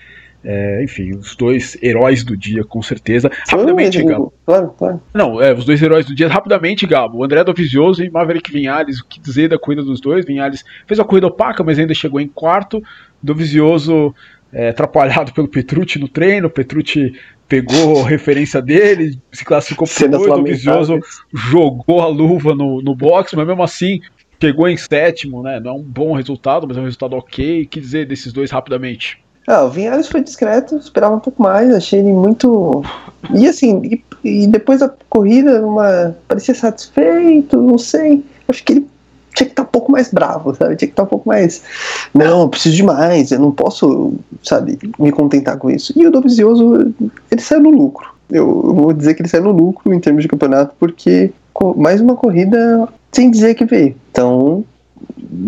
É, 0.47 0.83
enfim, 0.83 1.15
os 1.15 1.35
dois 1.35 1.75
heróis 1.81 2.23
do 2.23 2.37
dia, 2.37 2.63
com 2.63 2.79
certeza. 2.79 3.31
Rapidamente, 3.49 4.03
Gabo. 4.03 4.31
Claro, 4.45 4.75
claro. 4.77 5.01
Não, 5.11 5.41
é, 5.41 5.51
os 5.51 5.65
dois 5.65 5.81
heróis 5.81 6.05
do 6.05 6.13
dia, 6.13 6.27
rapidamente, 6.27 6.85
Gabo. 6.85 7.17
O 7.17 7.23
André 7.23 7.43
Dovizioso 7.43 8.03
e 8.03 8.11
Maverick 8.11 8.51
Vinhales, 8.51 8.99
o 8.99 9.05
que 9.07 9.19
dizer 9.19 9.49
da 9.49 9.57
corrida 9.57 9.81
dos 9.81 9.99
dois? 9.99 10.23
Vinhales 10.23 10.63
fez 10.85 10.99
uma 10.99 11.05
corrida 11.05 11.25
opaca, 11.25 11.63
mas 11.63 11.79
ainda 11.79 11.95
chegou 11.95 12.21
em 12.21 12.27
quarto. 12.27 12.83
Dovizioso 13.23 14.13
é, 14.53 14.69
atrapalhado 14.69 15.33
pelo 15.33 15.47
Petrucci 15.47 15.97
no 15.97 16.07
treino. 16.07 16.47
Petrucci 16.47 17.13
pegou 17.47 18.03
referência 18.03 18.61
dele, 18.61 19.19
se 19.31 19.43
classificou 19.43 19.87
por 19.87 20.09
dois. 20.09 20.27
Dovizioso 20.27 20.99
jogou 21.33 22.01
a 22.01 22.07
luva 22.07 22.53
no, 22.53 22.83
no 22.83 22.95
box, 22.95 23.35
mas 23.35 23.47
mesmo 23.47 23.63
assim 23.63 23.99
Chegou 24.41 24.67
em 24.67 24.77
sétimo, 24.77 25.41
né? 25.41 25.59
Não 25.59 25.71
é 25.71 25.73
um 25.73 25.83
bom 25.83 26.13
resultado, 26.13 26.67
mas 26.67 26.77
é 26.77 26.79
um 26.81 26.85
resultado 26.85 27.15
ok. 27.15 27.63
O 27.63 27.67
que 27.67 27.79
dizer 27.79 28.07
desses 28.07 28.33
dois 28.33 28.51
rapidamente? 28.51 29.19
Ah, 29.47 29.63
o 29.63 29.69
Vinhares 29.69 30.07
foi 30.07 30.21
discreto, 30.21 30.75
esperava 30.77 31.15
um 31.15 31.19
pouco 31.19 31.41
mais, 31.41 31.71
achei 31.73 31.99
ele 31.99 32.11
muito. 32.11 32.83
E 33.33 33.47
assim, 33.47 33.81
e, 33.83 34.03
e 34.23 34.47
depois 34.47 34.79
da 34.79 34.91
corrida, 35.09 35.65
uma... 35.65 36.15
parecia 36.27 36.55
satisfeito, 36.55 37.61
não 37.61 37.77
sei. 37.77 38.23
Acho 38.47 38.63
que 38.63 38.73
ele 38.73 38.87
tinha 39.35 39.45
que 39.45 39.51
estar 39.51 39.63
um 39.63 39.67
pouco 39.67 39.91
mais 39.91 40.11
bravo, 40.11 40.55
sabe? 40.55 40.75
Tinha 40.75 40.87
que 40.87 40.93
estar 40.93 41.03
um 41.03 41.07
pouco 41.07 41.27
mais. 41.27 41.61
Não, 42.13 42.41
eu 42.41 42.49
preciso 42.49 42.75
de 42.75 42.83
mais, 42.83 43.31
eu 43.31 43.39
não 43.39 43.51
posso, 43.51 44.13
sabe, 44.41 44.79
me 44.97 45.11
contentar 45.11 45.57
com 45.57 45.69
isso. 45.69 45.93
E 45.95 46.07
o 46.07 46.11
Dovizioso, 46.11 46.93
ele 47.29 47.41
saiu 47.41 47.61
no 47.61 47.69
lucro. 47.69 48.15
Eu 48.31 48.73
vou 48.73 48.93
dizer 48.93 49.13
que 49.13 49.21
ele 49.21 49.29
saiu 49.29 49.43
no 49.43 49.51
lucro 49.51 49.93
em 49.93 49.99
termos 49.99 50.23
de 50.23 50.27
campeonato, 50.27 50.73
porque 50.79 51.31
mais 51.75 52.01
uma 52.01 52.15
corrida 52.15 52.89
sem 53.15 53.31
dizer 53.31 53.55
que 53.55 53.65
veio. 53.65 53.95
Então, 54.11 54.65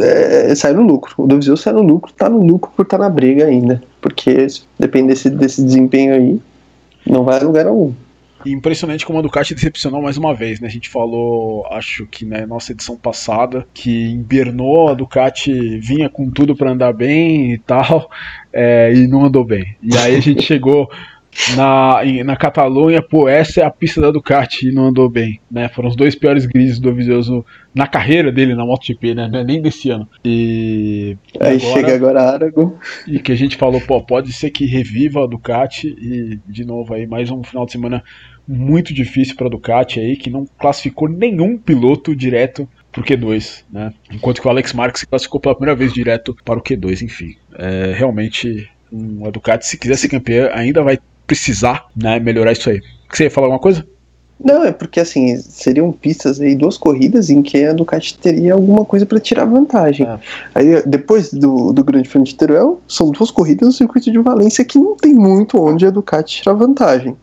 é, 0.02 0.56
sai 0.56 0.74
no 0.74 0.84
lucro. 0.84 1.14
O 1.18 1.28
Dovizioso 1.28 1.62
sai 1.62 1.74
no 1.74 1.82
lucro, 1.82 2.14
tá 2.14 2.30
no 2.30 2.42
lucro 2.42 2.72
por 2.76 2.84
estar 2.84 2.98
tá 2.98 3.04
na 3.04 3.10
briga 3.10 3.46
ainda. 3.46 3.84
Porque 4.02 4.48
depende 4.80 5.10
desse, 5.10 5.30
desse 5.30 5.62
desempenho 5.62 6.14
aí, 6.14 6.42
não 7.06 7.24
vai 7.24 7.40
a 7.40 7.44
lugar 7.44 7.68
algum. 7.68 7.94
Impressionante 8.46 9.06
como 9.06 9.20
a 9.20 9.22
Ducati 9.22 9.54
decepcionou 9.54 10.02
mais 10.02 10.16
uma 10.16 10.34
vez, 10.34 10.62
né? 10.62 10.68
A 10.68 10.72
gente 10.72 10.88
falou, 10.88 11.66
acho 11.72 12.06
que 12.06 12.24
na 12.24 12.46
nossa 12.48 12.72
edição 12.72 12.96
passada, 12.96 13.68
que 13.74 14.12
invernou, 14.12 14.88
a 14.88 14.94
Ducati 14.94 15.80
vinha 15.80 16.08
com 16.08 16.30
tudo 16.30 16.56
para 16.56 16.72
andar 16.72 16.94
bem 16.94 17.54
e 17.54 17.58
tal, 17.58 18.10
é, 18.54 18.94
e 18.94 19.08
não 19.08 19.26
andou 19.26 19.44
bem. 19.44 19.76
E 19.82 19.98
aí 19.98 20.16
a 20.16 20.22
gente 20.22 20.44
chegou 20.46 20.90
na, 21.56 22.02
na 22.24 22.36
Catalunha, 22.36 23.02
pô, 23.02 23.28
essa 23.28 23.62
é 23.62 23.64
a 23.64 23.70
pista 23.70 24.02
da 24.02 24.12
Ducati 24.12 24.68
e 24.68 24.72
não 24.72 24.88
andou 24.88 25.10
bem, 25.10 25.40
né? 25.50 25.70
Foram 25.70 25.90
os 25.90 25.96
dois 25.96 26.16
piores 26.16 26.46
grises 26.46 26.80
do 26.80 26.90
Dovizioso 26.90 27.46
na 27.74 27.88
carreira 27.88 28.32
dele 28.32 28.56
na 28.56 28.66
MotoGP, 28.66 29.14
né? 29.14 29.30
É 29.32 29.44
nem 29.44 29.62
desse 29.62 29.90
ano. 29.90 30.08
E 30.26 31.18
aí 31.40 31.58
agora, 31.58 31.60
chega 31.60 31.96
agora 31.96 32.22
a 32.22 32.34
Aragon. 32.34 32.74
E 33.08 33.20
que 33.20 33.32
a 33.32 33.36
gente 33.36 33.56
falou, 33.56 33.80
pô, 33.82 34.02
pode 34.02 34.34
ser 34.34 34.50
que 34.50 34.66
reviva 34.66 35.24
a 35.24 35.28
Ducati 35.28 35.88
e 35.88 36.40
de 36.48 36.66
novo 36.66 36.94
aí 36.94 37.06
mais 37.06 37.30
um 37.30 37.44
final 37.44 37.66
de 37.66 37.72
semana 37.72 38.04
muito 38.48 38.94
difícil 38.94 39.36
para 39.36 39.48
a 39.48 39.50
Ducati 39.50 40.00
aí, 40.00 40.16
que 40.16 40.30
não 40.30 40.46
classificou 40.58 41.10
nenhum 41.10 41.58
piloto 41.58 42.16
direto 42.16 42.68
pro 42.92 43.04
Q2, 43.04 43.64
né? 43.70 43.94
Enquanto 44.12 44.42
que 44.42 44.48
o 44.48 44.50
Alex 44.50 44.74
Marques 44.74 45.04
classificou 45.04 45.40
pela 45.40 45.54
primeira 45.54 45.78
vez 45.78 45.94
direto 45.94 46.36
para 46.46 46.58
o 46.58 46.64
Q2, 46.64 47.02
enfim. 47.02 47.36
É, 47.56 47.94
realmente, 47.96 48.70
um, 48.92 49.26
a 49.26 49.30
Ducati, 49.30 49.68
se 49.68 49.78
quiser 49.78 49.98
ser 49.98 50.08
campeã, 50.08 50.50
ainda 50.54 50.82
vai 50.82 50.98
precisar 51.28 51.86
né, 51.96 52.20
melhorar 52.20 52.54
isso 52.54 52.70
aí. 52.70 52.82
Você 53.12 53.26
ia 53.26 53.32
falar 53.32 53.48
alguma 53.48 53.60
coisa? 53.60 53.86
Não, 54.44 54.64
é 54.64 54.72
porque 54.72 55.00
assim, 55.00 55.36
seriam 55.38 55.92
pistas 55.92 56.40
aí, 56.40 56.56
duas 56.56 56.78
corridas 56.78 57.30
em 57.30 57.42
que 57.42 57.66
a 57.66 57.74
Ducati 57.74 58.18
teria 58.18 58.54
alguma 58.54 58.86
coisa 58.86 59.06
para 59.06 59.20
tirar 59.20 59.46
vantagem. 59.46 60.08
É. 60.08 60.20
Aí 60.54 60.84
depois 60.86 61.34
do, 61.34 61.74
do 61.74 61.84
Grande 61.84 62.08
Prêmio 62.08 62.28
de 62.28 62.36
Teruel, 62.36 62.80
são 62.88 63.10
duas 63.10 63.32
corridas 63.32 63.68
no 63.68 63.74
circuito 63.74 64.12
de 64.12 64.20
Valência 64.20 64.64
que 64.64 64.78
não 64.78 64.96
tem 64.96 65.14
muito 65.14 65.60
onde 65.60 65.86
a 65.86 65.90
Ducati 65.90 66.42
tirar 66.42 66.54
vantagem. 66.54 67.18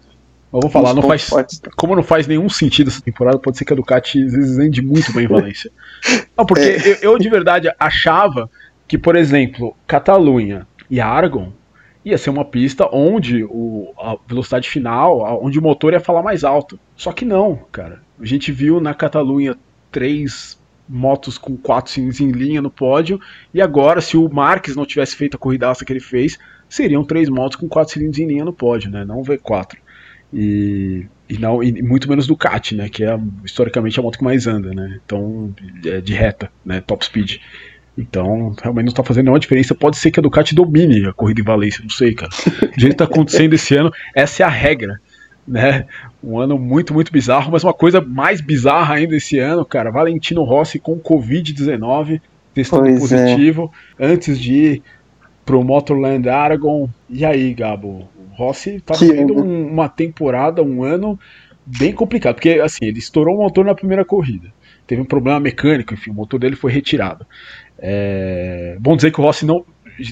Vamos 0.51 0.73
falar, 0.73 0.95
não 0.95 1.03
faz, 1.03 1.29
como 1.77 1.97
não 1.97 2.03
faz 2.03 2.29
nenhum 2.29 2.49
sentido 2.49 2.88
essa 2.88 3.01
temporada, 3.01 3.38
pode 3.38 3.59
ser 3.59 3.64
que 3.64 3.73
a 3.73 3.77
Ducati 3.77 4.23
às 4.23 4.33
vezes 4.33 4.59
ande 4.59 4.83
muito 4.83 5.12
bem 5.12 5.25
em 5.25 5.29
Valência. 5.29 5.71
não, 6.37 6.47
porque 6.47 6.62
é. 6.62 6.88
eu, 6.88 7.12
eu 7.12 7.19
de 7.19 7.29
verdade 7.29 7.73
achava 7.79 8.51
que, 8.87 8.97
por 8.99 9.17
exemplo, 9.17 9.75
Catalunha 9.87 10.67
e 10.90 11.01
Aragon 11.01 11.53
ia 12.05 12.19
ser 12.19 12.31
uma 12.31 12.45
pista 12.45 12.88
onde 12.93 13.45
o, 13.45 13.93
a 13.99 14.17
velocidade 14.27 14.69
final, 14.69 15.43
onde 15.43 15.59
o 15.59 15.62
motor 15.62 15.93
ia 15.93 16.01
falar 16.01 16.23
mais 16.23 16.45
alto. 16.45 16.79
Só 16.95 17.12
que 17.12 17.25
não, 17.25 17.57
cara. 17.73 18.03
A 18.21 18.25
gente 18.25 18.53
viu 18.53 18.81
na 18.81 18.95
Catalunha 18.95 19.57
três 19.90 20.59
motos 20.88 21.38
com 21.38 21.57
quatro 21.57 21.90
cilindros 21.90 22.21
em 22.21 22.31
linha 22.31 22.61
no 22.61 22.71
pódio, 22.71 23.19
e 23.55 23.62
agora, 23.62 24.01
se 24.01 24.17
o 24.17 24.29
Marques 24.29 24.77
não 24.77 24.85
tivesse 24.85 25.17
feito 25.17 25.37
a 25.37 25.40
corridaça 25.40 25.85
que 25.85 25.93
ele 25.93 26.01
fez, 26.01 26.38
seriam 26.69 27.05
três 27.05 27.29
motos 27.29 27.57
com 27.57 27.69
quatro 27.69 27.95
cilindros 27.95 28.19
em 28.19 28.27
linha 28.27 28.45
no 28.45 28.53
pódio, 28.53 28.90
né? 28.90 29.05
Não 29.05 29.23
V4. 29.23 29.77
E, 30.33 31.07
e, 31.29 31.38
não, 31.38 31.62
e 31.62 31.81
muito 31.83 32.09
menos 32.09 32.27
Ducati, 32.27 32.75
né? 32.75 32.88
Que 32.88 33.05
é 33.05 33.19
historicamente 33.45 33.99
a 33.99 34.03
moto 34.03 34.19
que 34.19 34.25
mais 34.25 34.47
anda, 34.47 34.75
né? 34.75 35.01
Então, 35.05 35.55
é 35.87 36.01
de 36.01 36.12
reta, 36.12 36.51
né? 36.64 36.81
Top 36.81 37.05
speed. 37.05 37.38
Então, 37.96 38.54
realmente 38.61 38.87
não 38.87 38.90
está 38.90 39.04
fazendo 39.04 39.24
nenhuma 39.24 39.38
diferença. 39.38 39.74
Pode 39.74 39.96
ser 39.96 40.11
que 40.11 40.18
a 40.18 40.22
Ducati 40.22 40.54
domine 40.54 41.07
a 41.07 41.12
corrida 41.12 41.40
em 41.40 41.44
Valência, 41.44 41.83
não 41.83 41.90
sei, 41.90 42.12
cara. 42.12 42.30
Do 42.30 42.80
jeito 42.80 42.80
que 42.80 42.87
está 42.87 43.04
acontecendo 43.04 43.54
esse 43.54 43.76
ano, 43.76 43.92
essa 44.14 44.42
é 44.42 44.46
a 44.46 44.48
regra. 44.48 45.00
Né? 45.46 45.87
Um 46.22 46.38
ano 46.38 46.59
muito, 46.59 46.92
muito 46.92 47.12
bizarro, 47.12 47.52
mas 47.52 47.62
uma 47.62 47.74
coisa 47.74 48.00
mais 48.00 48.40
bizarra 48.40 48.96
ainda 48.96 49.14
esse 49.14 49.38
ano, 49.38 49.64
cara. 49.64 49.90
Valentino 49.90 50.42
Rossi 50.42 50.78
com 50.78 50.98
Covid-19, 50.98 52.20
testando 52.52 52.83
pois 52.83 53.12
é. 53.12 53.24
positivo, 53.24 53.72
é. 53.98 54.07
antes 54.07 54.40
de 54.40 54.52
ir 54.54 54.83
pro 55.44 55.62
Motorland 55.62 56.28
Aragon. 56.28 56.88
E 57.09 57.24
aí, 57.24 57.54
Gabo? 57.54 58.09
O 58.33 58.37
Rossi 58.37 58.80
tá 58.80 58.94
tendo 58.98 59.35
um, 59.35 59.68
uma 59.68 59.88
temporada, 59.88 60.62
um 60.62 60.83
ano 60.83 61.18
bem 61.64 61.92
complicado, 61.92 62.35
porque 62.35 62.61
assim, 62.61 62.87
ele 62.87 62.98
estourou 62.98 63.37
o 63.37 63.42
motor 63.42 63.64
na 63.64 63.74
primeira 63.74 64.04
corrida. 64.04 64.52
Teve 64.87 65.01
um 65.01 65.05
problema 65.05 65.40
mecânico, 65.40 65.94
enfim, 65.94 66.11
o 66.11 66.14
motor 66.14 66.38
dele 66.38 66.57
foi 66.57 66.73
retirado. 66.73 67.27
É, 67.79 68.77
bom 68.81 68.97
dizer 68.97 69.11
que 69.12 69.20
o 69.20 69.25
Rossi 69.25 69.47
não 69.47 69.64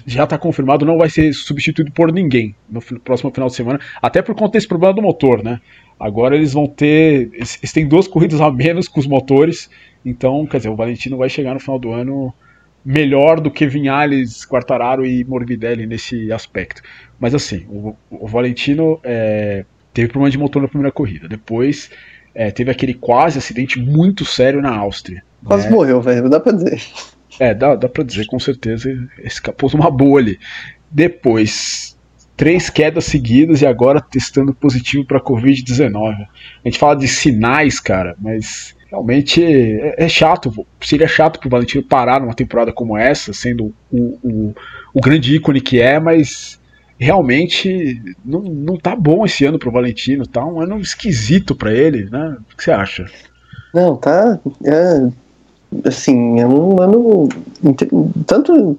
já 0.07 0.25
está 0.25 0.39
confirmado, 0.39 0.85
não 0.85 0.97
vai 0.97 1.11
ser 1.11 1.33
substituído 1.33 1.91
por 1.91 2.13
ninguém 2.13 2.55
no 2.71 2.81
próximo 3.01 3.33
final 3.33 3.49
de 3.49 3.57
semana, 3.57 3.81
até 4.01 4.23
por 4.23 4.35
conta 4.35 4.53
desse 4.53 4.69
problema 4.69 4.95
do 4.95 5.03
motor, 5.03 5.43
né? 5.43 5.61
Agora 5.99 6.37
eles 6.37 6.53
vão 6.53 6.67
ter. 6.67 7.31
Eles 7.33 7.73
têm 7.73 7.87
duas 7.87 8.07
corridas 8.07 8.41
a 8.41 8.51
menos 8.51 8.89
com 8.89 9.01
os 9.01 9.07
motores, 9.07 9.69
então, 10.05 10.47
quer 10.47 10.59
dizer, 10.59 10.69
o 10.69 10.77
Valentino 10.77 11.17
vai 11.17 11.29
chegar 11.29 11.55
no 11.55 11.61
final 11.61 11.79
do 11.79 11.93
ano 11.93 12.33
melhor 12.85 13.41
do 13.41 13.51
que 13.51 13.67
Vinhales, 13.67 14.45
Quartararo 14.45 15.07
e 15.07 15.25
Morbidelli 15.25 15.87
nesse 15.87 16.33
aspecto. 16.33 16.83
Mas 17.19 17.35
assim, 17.35 17.65
o, 17.69 17.95
o 18.11 18.27
Valentino 18.27 18.99
é, 19.05 19.65
teve 19.95 20.09
problema 20.09 20.31
de 20.31 20.39
motor 20.39 20.63
na 20.63 20.69
primeira 20.69 20.91
corrida, 20.91 21.29
depois 21.29 21.91
é, 22.35 22.51
teve 22.51 22.71
aquele 22.71 22.95
quase 22.95 23.39
acidente 23.39 23.79
muito 23.79 24.25
sério 24.25 24.61
na 24.61 24.75
Áustria. 24.75 25.23
Quase 25.45 25.67
né? 25.67 25.71
morreu, 25.75 26.01
velho, 26.01 26.29
dá 26.29 26.41
pra 26.41 26.53
dizer. 26.53 26.81
É, 27.39 27.55
dá, 27.55 27.75
dá 27.75 27.89
pra 27.89 28.05
dizer, 28.05 28.27
com 28.27 28.39
certeza 28.39 28.91
escapou 29.23 29.69
de 29.69 29.77
uma 29.77 29.91
bolha. 29.91 30.37
Depois, 30.91 31.97
três 32.37 32.69
quedas 32.69 33.05
seguidas 33.05 33.63
e 33.63 33.67
agora 33.67 34.01
testando 34.01 34.55
positivo 34.55 35.05
para 35.05 35.21
Covid-19. 35.21 36.13
A 36.13 36.29
gente 36.65 36.79
fala 36.79 36.95
de 36.95 37.09
sinais, 37.09 37.81
cara, 37.81 38.15
mas 38.21 38.75
realmente 38.89 39.43
é, 39.43 40.05
é, 40.05 40.09
chato. 40.09 40.67
Seria 40.81 41.09
chato 41.09 41.41
pro 41.41 41.49
Valentino 41.49 41.83
parar 41.83 42.21
numa 42.21 42.35
temporada 42.35 42.73
como 42.73 42.97
essa, 42.97 43.33
sendo 43.33 43.75
o, 43.91 44.19
o, 44.23 44.55
o 44.95 45.01
grande 45.01 45.37
ícone 45.37 45.61
que 45.61 45.81
é, 45.81 45.99
mas 45.99 46.61
realmente 47.03 48.01
não, 48.25 48.41
não 48.41 48.77
tá 48.77 48.95
bom 48.95 49.25
esse 49.25 49.45
ano 49.45 49.59
pro 49.59 49.73
Valentino, 49.73 50.27
tá 50.27 50.45
um 50.45 50.61
ano 50.61 50.79
esquisito 50.79 51.55
para 51.55 51.75
ele, 51.75 52.09
né? 52.09 52.37
O 52.53 52.57
que 52.57 52.63
você 52.63 52.71
acha? 52.71 53.07
Não, 53.75 53.97
tá. 53.97 54.39
É, 54.65 55.09
assim, 55.85 56.39
é 56.41 56.47
um 56.47 56.81
ano. 56.81 57.29
Tanto. 58.27 58.79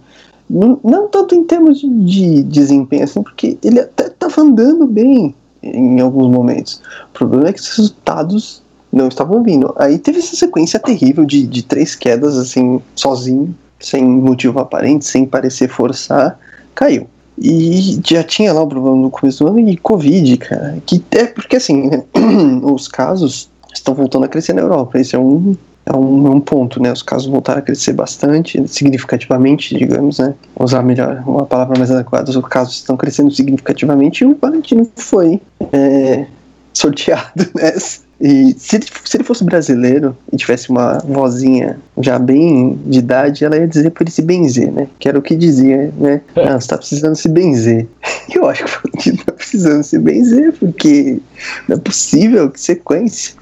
Não 0.50 1.08
tanto 1.10 1.34
em 1.34 1.44
termos 1.46 1.80
de, 1.80 1.88
de 1.88 2.44
desempenho, 2.44 3.04
assim, 3.04 3.24
porque 3.24 3.58
ele 3.64 3.80
até 3.80 4.08
estava 4.08 4.42
andando 4.42 4.86
bem 4.86 5.34
em 5.62 6.00
alguns 6.00 6.32
momentos. 6.32 6.82
O 7.10 7.14
problema 7.14 7.50
é 7.50 7.54
que 7.54 7.60
os 7.60 7.70
resultados 7.70 8.62
não 8.92 9.08
estavam 9.08 9.42
vindo. 9.42 9.74
Aí 9.78 9.98
teve 9.98 10.20
essa 10.20 10.36
sequência 10.36 10.80
terrível 10.80 11.26
de, 11.26 11.48
de 11.48 11.64
três 11.64 11.96
quedas, 11.96 12.38
assim, 12.38 12.80
sozinho, 12.96 13.56
sem 13.80 14.04
motivo 14.04 14.60
aparente, 14.60 15.06
sem 15.06 15.26
parecer 15.26 15.68
forçar, 15.70 16.38
caiu. 16.76 17.08
E 17.38 18.00
já 18.06 18.24
tinha 18.24 18.54
lá 18.54 18.62
o 18.62 18.68
problema 18.68 18.96
no 18.96 19.10
começo 19.10 19.44
do 19.44 19.50
ano 19.50 19.66
de 19.66 19.78
Covid, 19.78 20.38
cara. 20.38 20.78
Que 20.86 21.04
é 21.12 21.26
porque 21.26 21.56
assim, 21.56 21.90
né, 21.90 22.04
os 22.64 22.88
casos 22.88 23.50
estão 23.74 23.94
voltando 23.94 24.26
a 24.26 24.28
crescer 24.28 24.54
na 24.54 24.62
Europa. 24.62 25.00
Esse 25.00 25.16
é 25.16 25.20
um, 25.20 25.56
é 25.86 25.96
um, 25.96 26.28
é 26.28 26.30
um, 26.30 26.40
ponto, 26.40 26.82
né? 26.82 26.92
Os 26.92 27.02
casos 27.02 27.28
voltaram 27.28 27.60
a 27.60 27.62
crescer 27.64 27.94
bastante, 27.94 28.66
significativamente, 28.68 29.78
digamos, 29.78 30.20
né? 30.20 30.34
Usar 30.60 30.84
melhor 30.84 31.24
uma 31.26 31.46
palavra 31.46 31.78
mais 31.78 31.92
adequada, 31.92 32.30
os 32.30 32.38
casos 32.48 32.76
estão 32.76 32.96
crescendo 32.96 33.32
significativamente 33.32 34.24
e 34.24 34.28
o 34.28 34.38
Valentino 34.40 34.88
foi 34.96 35.42
é, 35.72 36.26
sorteado 36.74 37.48
nessa. 37.56 38.03
E 38.22 38.56
se 38.58 38.78
ele, 38.78 38.86
se 39.04 39.18
ele 39.18 39.24
fosse 39.24 39.44
brasileiro 39.44 40.16
e 40.32 40.38
tivesse 40.38 40.70
uma 40.70 41.00
vozinha 41.00 41.80
já 42.00 42.18
bem 42.18 42.80
de 42.86 43.00
idade, 43.00 43.44
ela 43.44 43.58
ia 43.58 43.68
dizer 43.68 43.90
para 43.90 44.04
ele 44.04 44.12
se 44.12 44.22
benzer, 44.22 44.72
né? 44.72 44.88
Que 45.00 45.10
era 45.10 45.20
o 45.20 45.22
que 45.22 45.36
dizia, 45.36 45.92
né? 45.98 46.22
Ah, 46.36 46.60
você 46.60 46.68
tá 46.68 46.78
precisando 46.78 47.16
se 47.16 47.28
benzer. 47.30 47.88
E 48.30 48.38
eu 48.38 48.48
acho 48.48 48.64
que 49.00 49.10
ele 49.10 49.18
tá 49.18 49.34
precisando 49.34 49.84
se 49.84 50.00
benzer, 50.00 50.54
porque 50.54 51.20
não 51.68 51.76
é 51.76 51.80
possível, 51.80 52.50
que 52.50 52.60
sequência. 52.60 53.36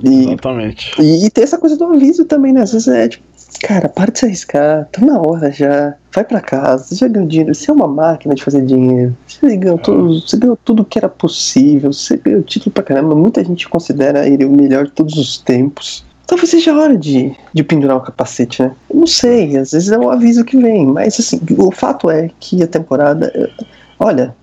E, 0.00 0.26
Exatamente. 0.26 0.92
E, 1.00 1.26
e 1.26 1.30
tem 1.30 1.42
essa 1.42 1.58
coisa 1.58 1.76
do 1.76 1.84
aviso 1.86 2.24
também, 2.24 2.52
né? 2.52 2.62
Às 2.62 2.72
vezes 2.72 2.86
é 2.86 3.08
tipo, 3.08 3.25
cara, 3.58 3.88
para 3.88 4.10
de 4.10 4.18
se 4.18 4.24
arriscar, 4.24 4.88
tá 4.90 5.04
na 5.04 5.20
hora 5.20 5.50
já, 5.50 5.94
vai 6.12 6.24
para 6.24 6.40
casa, 6.40 6.84
você 6.84 6.94
já 6.96 7.08
ganhou 7.08 7.28
dinheiro, 7.28 7.54
você 7.54 7.70
é 7.70 7.74
uma 7.74 7.88
máquina 7.88 8.34
de 8.34 8.42
fazer 8.42 8.64
dinheiro, 8.64 9.16
você 9.26 9.56
ganhou, 9.56 9.78
tudo, 9.78 10.20
você 10.20 10.36
ganhou 10.36 10.58
tudo 10.64 10.84
que 10.84 10.98
era 10.98 11.08
possível, 11.08 11.92
você 11.92 12.16
ganhou 12.16 12.42
título 12.42 12.72
pra 12.72 12.82
caramba, 12.82 13.14
muita 13.14 13.44
gente 13.44 13.68
considera 13.68 14.26
ele 14.26 14.44
o 14.44 14.50
melhor 14.50 14.86
de 14.86 14.92
todos 14.92 15.16
os 15.16 15.38
tempos. 15.38 16.04
Talvez 16.26 16.50
seja 16.50 16.72
a 16.72 16.80
hora 16.80 16.96
de, 16.96 17.36
de 17.54 17.62
pendurar 17.62 17.96
o 17.96 18.00
capacete, 18.00 18.60
né? 18.60 18.72
Eu 18.90 19.00
não 19.00 19.06
sei, 19.06 19.56
às 19.56 19.70
vezes 19.70 19.90
é 19.92 19.98
um 19.98 20.10
aviso 20.10 20.44
que 20.44 20.56
vem, 20.56 20.84
mas 20.86 21.20
assim, 21.20 21.40
o 21.56 21.70
fato 21.70 22.10
é 22.10 22.30
que 22.40 22.62
a 22.62 22.66
temporada, 22.66 23.50
olha, 23.98 24.34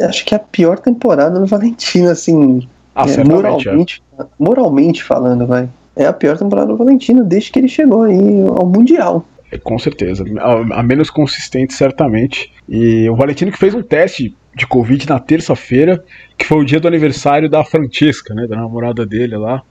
acho 0.00 0.24
que 0.24 0.34
é 0.34 0.36
a 0.36 0.40
pior 0.40 0.78
temporada 0.78 1.40
do 1.40 1.46
Valentino, 1.46 2.10
assim, 2.10 2.68
ah, 2.94 3.06
é, 3.08 3.24
moralmente, 3.24 4.02
é. 4.18 4.24
moralmente 4.38 5.02
falando, 5.02 5.46
vai 5.46 5.68
é 5.96 6.06
a 6.06 6.12
pior 6.12 6.38
temporada 6.38 6.68
do 6.68 6.76
Valentino 6.76 7.24
desde 7.24 7.50
que 7.50 7.58
ele 7.58 7.68
chegou 7.68 8.02
aí 8.02 8.42
ao 8.48 8.66
Mundial. 8.66 9.26
É, 9.50 9.58
com 9.58 9.78
certeza. 9.78 10.24
A, 10.40 10.80
a, 10.80 10.82
menos 10.82 11.10
consistente, 11.10 11.74
certamente. 11.74 12.52
E 12.68 13.08
o 13.08 13.16
Valentino 13.16 13.52
que 13.52 13.58
fez 13.58 13.74
um 13.74 13.82
teste 13.82 14.34
de 14.56 14.66
Covid 14.66 15.08
na 15.08 15.18
terça-feira, 15.18 16.02
que 16.36 16.46
foi 16.46 16.58
o 16.58 16.64
dia 16.64 16.80
do 16.80 16.88
aniversário 16.88 17.48
da 17.48 17.64
Francesca, 17.64 18.34
né? 18.34 18.46
Da 18.46 18.56
namorada 18.56 19.04
dele 19.04 19.36
lá. 19.36 19.62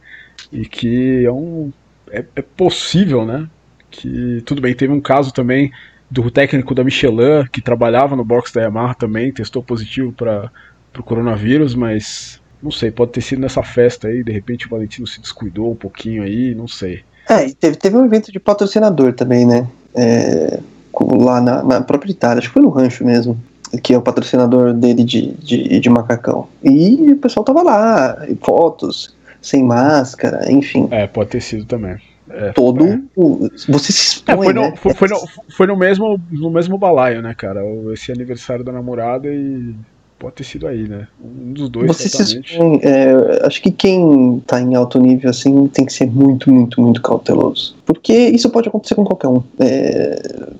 E 0.51 0.65
que 0.65 1.25
é 1.25 1.31
um. 1.31 1.71
É, 2.11 2.23
é 2.35 2.41
possível, 2.41 3.25
né? 3.25 3.47
Que 3.89 4.41
tudo 4.45 4.61
bem, 4.61 4.73
teve 4.73 4.93
um 4.93 5.01
caso 5.01 5.33
também 5.33 5.71
do 6.09 6.29
técnico 6.29 6.75
da 6.75 6.83
Michelin, 6.83 7.45
que 7.51 7.61
trabalhava 7.61 8.15
no 8.15 8.25
box 8.25 8.53
da 8.53 8.61
Yamaha 8.61 8.93
também, 8.93 9.31
testou 9.31 9.63
positivo 9.63 10.11
para 10.11 10.51
o 10.97 11.03
coronavírus, 11.03 11.73
mas 11.73 12.40
não 12.61 12.71
sei, 12.71 12.91
pode 12.91 13.11
ter 13.11 13.21
sido 13.21 13.39
nessa 13.39 13.63
festa 13.63 14.07
aí, 14.07 14.23
de 14.23 14.31
repente 14.31 14.67
o 14.67 14.69
Valentino 14.69 15.07
se 15.07 15.19
descuidou 15.19 15.71
um 15.71 15.75
pouquinho 15.75 16.23
aí, 16.23 16.53
não 16.53 16.67
sei. 16.67 17.03
É, 17.29 17.47
e 17.47 17.53
teve, 17.53 17.75
teve 17.77 17.97
um 17.97 18.05
evento 18.05 18.31
de 18.31 18.39
patrocinador 18.39 19.13
também, 19.13 19.45
né? 19.45 19.67
É, 19.95 20.59
lá 20.99 21.41
na, 21.41 21.63
na, 21.63 21.81
própria 21.81 22.11
Itália, 22.11 22.39
acho 22.39 22.47
que 22.47 22.53
foi 22.53 22.61
no 22.61 22.69
rancho 22.69 23.05
mesmo, 23.05 23.37
que 23.81 23.93
é 23.93 23.97
o 23.97 24.01
patrocinador 24.01 24.73
dele 24.73 25.03
de, 25.03 25.31
de, 25.33 25.79
de 25.79 25.89
macacão. 25.89 26.47
E 26.63 27.11
o 27.11 27.17
pessoal 27.17 27.43
tava 27.43 27.61
lá, 27.61 28.17
fotos, 28.41 29.15
sem 29.41 29.63
máscara, 29.63 30.51
enfim. 30.51 30.87
É, 30.91 31.07
pode 31.07 31.29
ter 31.29 31.41
sido 31.41 31.65
também. 31.65 31.97
É, 32.29 32.51
todo 32.53 32.85
é. 32.85 33.01
O, 33.15 33.49
você 33.67 33.91
se 33.91 34.15
expõe, 34.15 34.33
é, 34.33 34.43
foi, 34.43 34.53
no, 34.53 34.61
né? 34.61 34.73
foi, 34.77 34.93
foi, 34.93 35.07
no, 35.09 35.17
foi 35.55 35.67
no 35.67 35.75
mesmo 35.75 36.19
no 36.31 36.49
mesmo 36.49 36.77
balaio, 36.77 37.21
né, 37.21 37.33
cara? 37.33 37.61
Esse 37.93 38.11
aniversário 38.11 38.63
da 38.63 38.71
namorada 38.71 39.27
e 39.27 39.75
Pode 40.21 40.35
ter 40.35 40.43
sido 40.43 40.67
aí, 40.67 40.87
né? 40.87 41.07
Um 41.19 41.51
dos 41.51 41.67
dois, 41.67 41.87
Você 41.87 42.07
certamente. 42.07 42.53
Se, 42.53 42.87
é, 42.87 43.43
acho 43.43 43.59
que 43.59 43.71
quem 43.71 44.39
tá 44.45 44.61
em 44.61 44.75
alto 44.75 44.99
nível 44.99 45.31
assim 45.31 45.65
tem 45.69 45.83
que 45.83 45.91
ser 45.91 46.05
muito, 46.05 46.51
muito, 46.51 46.79
muito 46.79 47.01
cauteloso. 47.01 47.75
Porque 47.83 48.13
isso 48.13 48.47
pode 48.51 48.69
acontecer 48.69 48.93
com 48.93 49.03
qualquer 49.03 49.29
um. 49.29 49.41
É, 49.57 50.51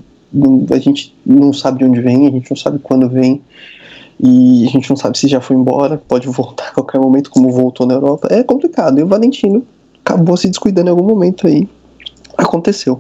a 0.73 0.79
gente 0.79 1.15
não 1.23 1.53
sabe 1.53 1.77
de 1.77 1.85
onde 1.85 2.01
vem, 2.01 2.27
a 2.27 2.31
gente 2.31 2.49
não 2.49 2.57
sabe 2.57 2.79
quando 2.79 3.07
vem. 3.07 3.39
E 4.19 4.65
a 4.65 4.71
gente 4.71 4.89
não 4.89 4.97
sabe 4.97 5.15
se 5.19 5.27
já 5.27 5.39
foi 5.39 5.55
embora, 5.55 6.01
pode 6.07 6.27
voltar 6.27 6.69
a 6.69 6.71
qualquer 6.71 6.99
momento, 6.99 7.29
como 7.29 7.51
voltou 7.51 7.85
na 7.85 7.93
Europa. 7.93 8.29
É 8.31 8.41
complicado. 8.41 8.99
E 8.99 9.03
o 9.03 9.07
Valentino 9.07 9.63
acabou 10.03 10.35
se 10.37 10.49
descuidando 10.49 10.87
em 10.87 10.91
algum 10.91 11.07
momento 11.07 11.45
aí. 11.45 11.69
Aconteceu 12.35 12.99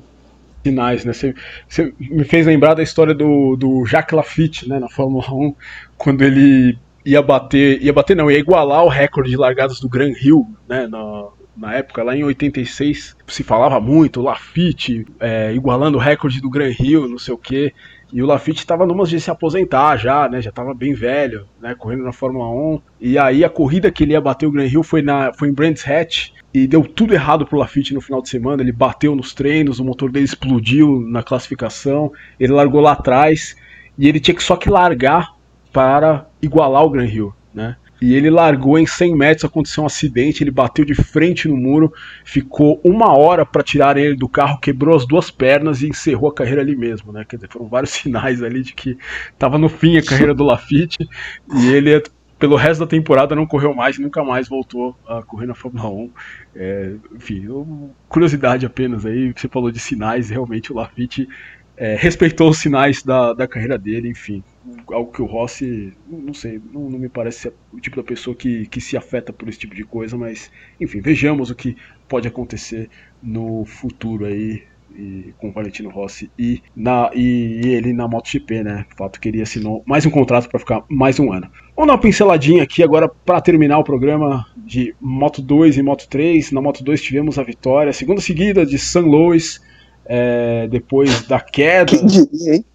sinais, 0.63 1.05
né? 1.05 1.13
Você, 1.13 1.93
me 1.99 2.23
fez 2.23 2.45
lembrar 2.45 2.73
da 2.73 2.83
história 2.83 3.13
do, 3.13 3.55
do 3.55 3.85
Jacques 3.85 4.15
Lafitte, 4.15 4.67
né, 4.67 4.79
na 4.79 4.89
Fórmula 4.89 5.25
1, 5.31 5.55
quando 5.97 6.21
ele 6.23 6.77
ia 7.05 7.21
bater, 7.21 7.81
ia 7.81 7.93
bater 7.93 8.15
não, 8.15 8.29
ia 8.29 8.37
igualar 8.37 8.83
o 8.83 8.89
recorde 8.89 9.31
de 9.31 9.37
largadas 9.37 9.79
do 9.79 9.89
Gran 9.89 10.11
Hill, 10.11 10.47
né, 10.67 10.87
na, 10.87 11.27
na 11.57 11.73
época, 11.73 12.03
lá 12.03 12.15
em 12.15 12.23
86, 12.23 13.15
se 13.27 13.43
falava 13.43 13.79
muito, 13.79 14.21
Lafitte 14.21 15.05
é, 15.19 15.53
igualando 15.53 15.97
o 15.97 16.01
recorde 16.01 16.41
do 16.41 16.49
Gran 16.49 16.71
Hill, 16.77 17.07
não 17.07 17.17
sei 17.17 17.33
o 17.33 17.37
que, 17.37 17.73
e 18.13 18.21
o 18.21 18.25
Lafitte 18.25 18.59
estava 18.59 18.85
numa 18.85 19.05
de 19.05 19.19
se 19.19 19.31
aposentar 19.31 19.95
já, 19.97 20.27
né? 20.27 20.41
Já 20.41 20.49
estava 20.49 20.73
bem 20.73 20.93
velho, 20.93 21.47
né? 21.61 21.73
Correndo 21.75 22.03
na 22.03 22.11
Fórmula 22.11 22.49
1. 22.49 22.81
E 22.99 23.17
aí 23.17 23.43
a 23.43 23.49
corrida 23.49 23.89
que 23.89 24.03
ele 24.03 24.11
ia 24.11 24.21
bater 24.21 24.45
o 24.45 24.51
Gran 24.51 24.65
Hill 24.65 24.83
foi, 24.83 25.01
na, 25.01 25.31
foi 25.33 25.47
em 25.47 25.53
Brands 25.53 25.87
Hatch. 25.87 26.31
E 26.53 26.67
deu 26.67 26.83
tudo 26.83 27.13
errado 27.13 27.45
pro 27.45 27.57
Lafitte 27.57 27.93
no 27.93 28.01
final 28.01 28.21
de 28.21 28.27
semana. 28.27 28.61
Ele 28.61 28.73
bateu 28.73 29.15
nos 29.15 29.33
treinos, 29.33 29.79
o 29.79 29.85
motor 29.85 30.11
dele 30.11 30.25
explodiu 30.25 30.99
na 30.99 31.23
classificação. 31.23 32.11
Ele 32.37 32.51
largou 32.51 32.81
lá 32.81 32.91
atrás. 32.91 33.55
E 33.97 34.09
ele 34.09 34.19
tinha 34.19 34.35
que 34.35 34.43
só 34.43 34.57
que 34.57 34.69
largar 34.69 35.33
para 35.71 36.27
igualar 36.41 36.83
o 36.83 36.89
Gran 36.89 37.05
Hill, 37.05 37.33
né? 37.53 37.77
E 38.01 38.15
ele 38.15 38.31
largou 38.31 38.79
em 38.79 38.87
100 38.87 39.15
metros, 39.15 39.45
aconteceu 39.45 39.83
um 39.83 39.85
acidente, 39.85 40.43
ele 40.43 40.49
bateu 40.49 40.83
de 40.83 40.95
frente 40.95 41.47
no 41.47 41.55
muro, 41.55 41.93
ficou 42.25 42.81
uma 42.83 43.15
hora 43.15 43.45
para 43.45 43.61
tirar 43.61 43.95
ele 43.95 44.15
do 44.15 44.27
carro, 44.27 44.59
quebrou 44.59 44.95
as 44.95 45.05
duas 45.05 45.29
pernas 45.29 45.83
e 45.83 45.87
encerrou 45.87 46.29
a 46.29 46.33
carreira 46.33 46.61
ali 46.61 46.75
mesmo, 46.75 47.11
né? 47.11 47.23
Quer 47.23 47.35
dizer, 47.35 47.49
foram 47.49 47.67
vários 47.67 47.91
sinais 47.93 48.41
ali 48.41 48.63
de 48.63 48.73
que 48.73 48.97
estava 49.31 49.59
no 49.59 49.69
fim 49.69 49.97
a 49.97 50.03
carreira 50.03 50.33
do 50.33 50.43
Lafitte 50.43 51.07
e 51.53 51.67
ele 51.67 52.01
pelo 52.39 52.55
resto 52.55 52.79
da 52.79 52.87
temporada 52.87 53.35
não 53.35 53.45
correu 53.45 53.71
mais 53.71 53.99
nunca 53.99 54.23
mais 54.23 54.49
voltou 54.49 54.97
a 55.07 55.21
correr 55.21 55.45
na 55.45 55.53
Fórmula 55.53 55.87
1. 55.87 56.11
É, 56.55 56.93
enfim, 57.15 57.47
curiosidade 58.09 58.65
apenas 58.65 59.05
aí, 59.05 59.31
você 59.31 59.47
falou 59.47 59.69
de 59.69 59.77
sinais, 59.77 60.31
realmente 60.31 60.73
o 60.73 60.75
Lafitte 60.75 61.29
é, 61.81 61.95
respeitou 61.95 62.47
os 62.47 62.59
sinais 62.59 63.01
da, 63.01 63.33
da 63.33 63.47
carreira 63.47 63.75
dele, 63.75 64.07
enfim. 64.07 64.43
Algo 64.91 65.11
que 65.11 65.19
o 65.19 65.25
Rossi, 65.25 65.91
não 66.07 66.31
sei, 66.31 66.61
não, 66.71 66.87
não, 66.87 66.99
me 66.99 67.09
parece 67.09 67.39
ser 67.39 67.53
o 67.73 67.79
tipo 67.79 67.95
da 67.95 68.03
pessoa 68.03 68.35
que, 68.35 68.67
que 68.67 68.79
se 68.79 68.95
afeta 68.95 69.33
por 69.33 69.49
esse 69.49 69.57
tipo 69.57 69.73
de 69.73 69.83
coisa, 69.83 70.15
mas 70.15 70.51
enfim, 70.79 71.01
vejamos 71.01 71.49
o 71.49 71.55
que 71.55 71.75
pode 72.07 72.27
acontecer 72.27 72.87
no 73.19 73.65
futuro 73.65 74.25
aí 74.25 74.61
e, 74.95 75.33
com 75.39 75.49
o 75.49 75.51
Valentino 75.51 75.89
Rossi 75.89 76.29
e, 76.37 76.61
na, 76.75 77.09
e, 77.15 77.61
e 77.65 77.69
ele 77.69 77.93
na 77.93 78.07
MotoGP, 78.07 78.61
né? 78.63 78.85
De 78.87 78.95
fato, 78.95 79.19
queria 79.19 79.41
assinou 79.41 79.81
mais 79.83 80.05
um 80.05 80.11
contrato 80.11 80.49
para 80.49 80.59
ficar 80.59 80.83
mais 80.87 81.19
um 81.19 81.33
ano. 81.33 81.49
Vamos 81.75 81.87
dar 81.87 81.93
uma 81.93 81.99
pinceladinha 81.99 82.61
aqui 82.61 82.83
agora 82.83 83.09
para 83.09 83.41
terminar 83.41 83.79
o 83.79 83.83
programa 83.83 84.45
de 84.55 84.93
Moto 85.01 85.41
2 85.41 85.77
e 85.77 85.81
Moto 85.81 86.07
3. 86.07 86.51
Na 86.51 86.61
Moto 86.61 86.83
2 86.83 87.01
tivemos 87.01 87.39
a 87.39 87.43
vitória, 87.43 87.91
segunda 87.91 88.21
seguida 88.21 88.63
de 88.67 88.77
San 88.77 89.07
Luis 89.07 89.59
é, 90.13 90.67
depois 90.67 91.25
da 91.25 91.39
queda. 91.39 91.93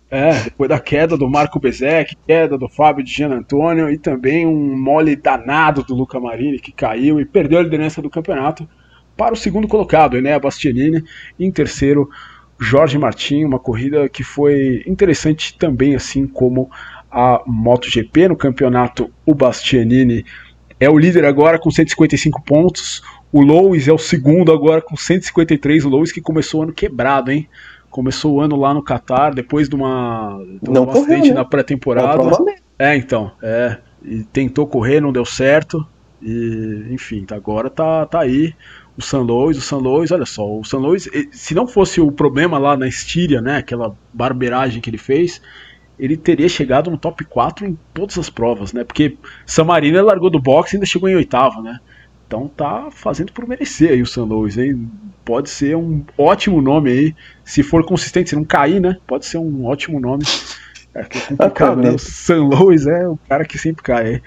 É, 0.09 0.45
depois 0.45 0.71
da 0.71 0.79
queda 0.79 1.19
do 1.19 1.29
Marco 1.29 1.59
Bezek, 1.59 2.17
queda 2.27 2.57
do 2.57 2.69
Fábio 2.69 3.05
de 3.05 3.13
Gian 3.13 3.31
Antônio 3.31 3.91
e 3.91 3.99
também 3.99 4.47
um 4.47 4.79
mole 4.79 5.17
danado 5.17 5.83
do 5.83 5.95
Luca 5.95 6.19
Marini 6.19 6.61
que 6.61 6.71
caiu 6.71 7.21
e 7.21 7.27
perdeu 7.27 7.59
a 7.59 7.63
liderança 7.63 8.01
do 8.01 8.09
campeonato 8.09 8.67
para 9.17 9.35
o 9.35 9.37
segundo 9.37 9.67
colocado, 9.67 10.17
Enéa 10.17 10.39
Bastianini, 10.39 11.03
e 11.39 11.45
em 11.45 11.51
terceiro 11.51 12.09
Jorge 12.59 12.97
Martin, 12.97 13.45
uma 13.45 13.59
corrida 13.59 14.09
que 14.09 14.23
foi 14.23 14.83
interessante 14.87 15.59
também, 15.59 15.95
assim 15.95 16.27
como 16.27 16.71
a 17.11 17.43
MotoGP 17.45 18.29
no 18.29 18.37
campeonato. 18.37 19.11
O 19.27 19.35
Bastianini 19.35 20.25
é 20.79 20.89
o 20.89 20.97
líder 20.97 21.25
agora 21.25 21.59
com 21.59 21.71
155 21.71 22.43
pontos, 22.43 23.03
o 23.33 23.41
Lois 23.41 23.89
é 23.89 23.93
o 23.93 23.99
segundo 23.99 24.53
agora 24.53 24.81
com 24.81 24.97
153. 24.97 25.85
O 25.85 25.89
Lois 25.89 26.13
que 26.13 26.21
começou 26.21 26.61
o 26.61 26.63
ano 26.65 26.73
quebrado, 26.73 27.31
hein? 27.31 27.49
Começou 27.91 28.35
o 28.35 28.41
ano 28.41 28.57
lá 28.57 28.75
no 28.75 28.83
Qatar, 28.83 29.35
depois 29.35 29.69
de 29.69 29.75
uma 29.75 30.39
de 30.63 30.71
um 30.71 30.91
acidente 30.91 31.29
né? 31.29 31.35
na 31.35 31.45
pré-temporada. 31.45 32.23
É, 32.79 32.97
então, 32.97 33.33
é. 33.43 33.79
E 34.05 34.23
tentou 34.25 34.67
correr, 34.67 35.01
não 35.01 35.13
deu 35.13 35.25
certo. 35.25 35.87
E, 36.23 36.87
enfim, 36.91 37.25
tá, 37.25 37.37
agora 37.37 37.71
tá, 37.71 38.07
tá 38.07 38.21
aí 38.21 38.55
o 38.97 39.03
San 39.03 39.21
Luis, 39.21 39.59
o 39.59 39.61
San 39.61 39.77
Luis, 39.77 40.11
olha 40.11 40.25
só, 40.25 40.49
o 40.49 40.65
San 40.65 40.79
Luis, 40.79 41.09
se 41.31 41.55
não 41.55 41.69
fosse 41.69 42.01
o 42.01 42.11
problema 42.11 42.59
lá 42.59 42.77
na 42.77 42.89
Estíria, 42.89 43.43
né, 43.43 43.59
aquela 43.59 43.95
barbeiragem 44.13 44.81
que 44.81 44.89
ele 44.89 44.99
fez, 44.99 45.41
ele 45.99 46.17
teria 46.17 46.49
chegado 46.49 46.91
no 46.91 46.97
top 46.97 47.25
4 47.25 47.67
em 47.67 47.79
todas 47.93 48.17
as 48.19 48.31
provas, 48.31 48.73
né, 48.73 48.85
porque 48.85 49.19
San 49.45 49.65
Marino 49.65 50.03
largou 50.03 50.31
do 50.31 50.41
boxe 50.41 50.75
e 50.75 50.77
ainda 50.77 50.87
chegou 50.87 51.09
em 51.09 51.15
oitavo, 51.15 51.61
né, 51.61 51.79
Então 52.27 52.49
tá 52.49 52.89
fazendo 52.91 53.33
por 53.33 53.47
merecer 53.47 53.93
aí 53.93 54.03
o 54.03 54.07
San 54.07 54.25
Luis, 54.25 54.59
hein? 54.59 54.91
Pode 55.25 55.49
ser 55.49 55.77
um 55.77 56.05
ótimo 56.19 56.61
nome 56.61 56.91
aí, 56.91 57.15
se 57.45 57.63
for 57.63 57.85
consistente, 57.85 58.31
se 58.31 58.37
não 58.37 58.45
cair, 58.45 58.81
né? 58.81 58.97
Pode 59.07 59.27
ser 59.27 59.39
um 59.39 59.65
ótimo 59.65 60.01
nome. 60.01 60.25
É, 60.95 61.01
é 61.01 61.05
complicado, 61.29 61.81
né? 61.81 61.91
O 61.91 61.99
San 61.99 62.43
Luis 62.43 62.87
é 62.87 63.07
o 63.09 63.17
cara 63.29 63.45
que 63.45 63.59
sempre 63.59 63.83
cai. 63.83 64.23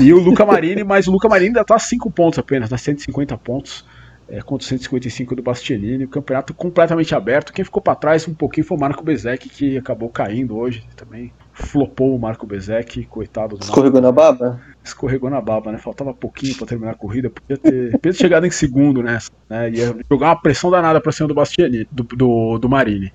E 0.00 0.12
o 0.12 0.18
Luca 0.18 0.44
Marini, 0.44 0.82
mas 0.82 1.06
o 1.06 1.12
Luca 1.12 1.28
Marini 1.28 1.48
ainda 1.48 1.64
tá 1.64 1.76
a 1.76 1.78
5 1.78 2.10
pontos 2.10 2.38
apenas, 2.38 2.68
tá 2.68 2.76
150 2.76 3.36
pontos 3.38 3.84
é, 4.28 4.40
contra 4.40 4.66
155 4.66 5.36
do 5.36 5.42
Bastianini. 5.42 6.04
O 6.04 6.08
campeonato 6.08 6.52
completamente 6.52 7.14
aberto. 7.14 7.52
Quem 7.52 7.64
ficou 7.64 7.82
para 7.82 7.94
trás 7.94 8.26
um 8.26 8.34
pouquinho 8.34 8.66
foi 8.66 8.76
o 8.76 8.80
Marco 8.80 9.04
Bezek, 9.04 9.48
que 9.48 9.78
acabou 9.78 10.08
caindo 10.08 10.56
hoje 10.56 10.84
também. 10.96 11.32
Flopou 11.60 12.14
o 12.16 12.18
Marco 12.18 12.46
Bezek, 12.46 13.04
coitado 13.04 13.56
do 13.56 13.62
Escorregou 13.62 14.00
Marco. 14.00 14.16
na 14.16 14.24
baba? 14.24 14.60
Escorregou 14.82 15.30
na 15.30 15.40
baba, 15.40 15.72
né? 15.72 15.78
Faltava 15.78 16.12
pouquinho 16.12 16.56
para 16.56 16.66
terminar 16.66 16.92
a 16.92 16.94
corrida. 16.94 17.30
Podia 17.30 17.56
ter, 17.56 17.92
podia 17.92 17.98
ter 17.98 18.14
chegado 18.14 18.46
em 18.46 18.50
segundo 18.50 19.02
nessa, 19.02 19.30
né? 19.48 19.70
Ia 19.70 19.96
jogar 20.10 20.28
uma 20.28 20.40
pressão 20.40 20.70
danada 20.70 21.00
para 21.00 21.12
cima 21.12 21.28
do 21.28 21.34
Bastianini, 21.34 21.86
do, 21.90 22.02
do, 22.02 22.58
do 22.58 22.68
Marini. 22.68 23.12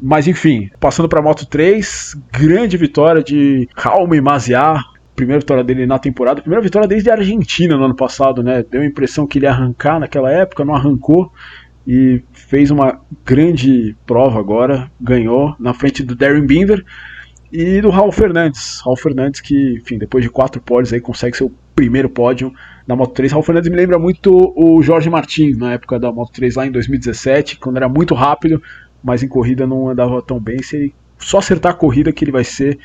Mas 0.00 0.26
enfim, 0.26 0.70
passando 0.78 1.08
para 1.08 1.22
Moto 1.22 1.46
3, 1.46 2.16
grande 2.32 2.76
vitória 2.76 3.22
de 3.22 3.68
Jaume 3.76 4.20
Maziar, 4.20 4.84
primeira 5.14 5.40
vitória 5.40 5.64
dele 5.64 5.86
na 5.86 5.98
temporada, 5.98 6.42
primeira 6.42 6.62
vitória 6.62 6.86
desde 6.86 7.10
a 7.10 7.14
Argentina 7.14 7.76
no 7.76 7.84
ano 7.84 7.96
passado, 7.96 8.42
né? 8.42 8.64
Deu 8.70 8.82
a 8.82 8.86
impressão 8.86 9.26
que 9.26 9.38
ele 9.38 9.46
ia 9.46 9.52
arrancar 9.52 9.98
naquela 9.98 10.30
época, 10.30 10.64
não 10.64 10.74
arrancou 10.74 11.32
e 11.86 12.22
fez 12.32 12.70
uma 12.70 13.00
grande 13.24 13.96
prova 14.04 14.40
agora, 14.40 14.90
ganhou 15.00 15.54
na 15.58 15.72
frente 15.72 16.02
do 16.02 16.16
Darren 16.16 16.44
Binder 16.44 16.84
e 17.52 17.80
do 17.80 17.90
Raul 17.90 18.12
Fernandes. 18.12 18.80
Raul 18.84 18.96
Fernandes 18.96 19.40
que, 19.40 19.74
enfim, 19.74 19.98
depois 19.98 20.24
de 20.24 20.30
quatro 20.30 20.60
pódios 20.60 20.92
aí 20.92 21.00
consegue 21.00 21.36
seu 21.36 21.52
primeiro 21.74 22.08
pódio 22.08 22.52
na 22.86 22.96
Moto 22.96 23.12
3. 23.14 23.32
Raul 23.32 23.42
Fernandes 23.42 23.70
me 23.70 23.76
lembra 23.76 23.98
muito 23.98 24.52
o 24.56 24.82
Jorge 24.82 25.10
Martins 25.10 25.56
na 25.56 25.74
época 25.74 25.98
da 25.98 26.10
Moto 26.10 26.32
3 26.32 26.56
lá 26.56 26.66
em 26.66 26.70
2017, 26.70 27.58
quando 27.58 27.76
era 27.76 27.88
muito 27.88 28.14
rápido, 28.14 28.62
mas 29.02 29.22
em 29.22 29.28
corrida 29.28 29.66
não 29.66 29.88
andava 29.88 30.20
tão 30.22 30.40
bem. 30.40 30.62
Se 30.62 30.76
ele 30.76 30.94
só 31.18 31.38
acertar 31.38 31.72
a 31.72 31.74
corrida 31.74 32.12
que 32.12 32.24
ele 32.24 32.32
vai 32.32 32.44
ser 32.44 32.78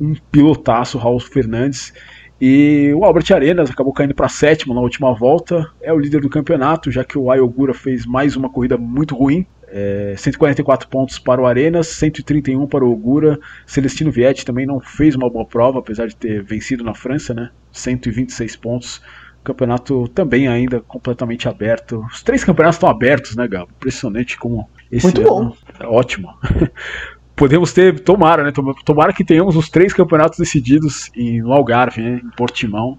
um 0.00 0.14
pilotaço, 0.30 0.98
Raul 0.98 1.20
Fernandes. 1.20 1.92
E 2.40 2.92
o 2.94 3.04
Albert 3.04 3.24
Arenas 3.34 3.68
acabou 3.68 3.92
caindo 3.92 4.14
para 4.14 4.28
sétimo 4.28 4.72
na 4.72 4.80
última 4.80 5.12
volta, 5.12 5.68
é 5.82 5.92
o 5.92 5.98
líder 5.98 6.20
do 6.20 6.28
campeonato, 6.28 6.90
já 6.90 7.02
que 7.02 7.18
o 7.18 7.32
Ayogura 7.32 7.74
fez 7.74 8.06
mais 8.06 8.36
uma 8.36 8.48
corrida 8.48 8.76
muito 8.76 9.16
ruim. 9.16 9.44
É, 9.70 10.14
144 10.16 10.88
pontos 10.88 11.18
para 11.18 11.40
o 11.40 11.46
Arenas, 11.46 11.88
131 11.88 12.66
para 12.66 12.84
o 12.84 12.90
Ogura. 12.90 13.38
Celestino 13.66 14.10
Vietti 14.10 14.44
também 14.44 14.66
não 14.66 14.80
fez 14.80 15.14
uma 15.14 15.28
boa 15.28 15.44
prova, 15.44 15.78
apesar 15.78 16.06
de 16.06 16.16
ter 16.16 16.42
vencido 16.42 16.84
na 16.84 16.94
França, 16.94 17.34
né? 17.34 17.50
126 17.72 18.56
pontos. 18.56 19.02
O 19.40 19.44
campeonato 19.44 20.08
também 20.08 20.48
ainda 20.48 20.80
completamente 20.80 21.48
aberto. 21.48 22.04
Os 22.10 22.22
três 22.22 22.44
campeonatos 22.44 22.76
estão 22.76 22.88
abertos, 22.88 23.36
né, 23.36 23.46
Gabo? 23.46 23.70
Impressionante 23.76 24.36
como 24.36 24.68
esse 24.90 25.06
Muito 25.06 25.22
bom. 25.22 25.52
É 25.78 25.86
ótimo. 25.86 26.34
podemos 27.38 27.72
ter, 27.72 28.00
tomara, 28.00 28.42
né? 28.42 28.52
Tomara 28.84 29.12
que 29.12 29.24
tenhamos 29.24 29.54
os 29.54 29.70
três 29.70 29.94
campeonatos 29.94 30.38
decididos 30.38 31.08
em 31.16 31.40
Algarve, 31.40 32.02
né, 32.02 32.20
em 32.22 32.30
Portimão. 32.36 32.98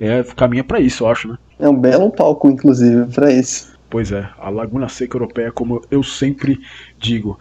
É, 0.00 0.24
caminha 0.34 0.64
para 0.64 0.80
isso, 0.80 1.04
eu 1.04 1.08
acho, 1.08 1.28
né? 1.28 1.38
É 1.58 1.68
um 1.68 1.78
belo 1.78 2.10
palco, 2.10 2.48
inclusive, 2.48 3.06
para 3.12 3.30
isso. 3.30 3.73
Pois 3.94 4.10
é, 4.10 4.28
a 4.40 4.50
Laguna 4.50 4.88
Seca 4.88 5.16
Europeia, 5.16 5.52
como 5.52 5.80
eu 5.88 6.02
sempre 6.02 6.60
digo. 6.98 7.38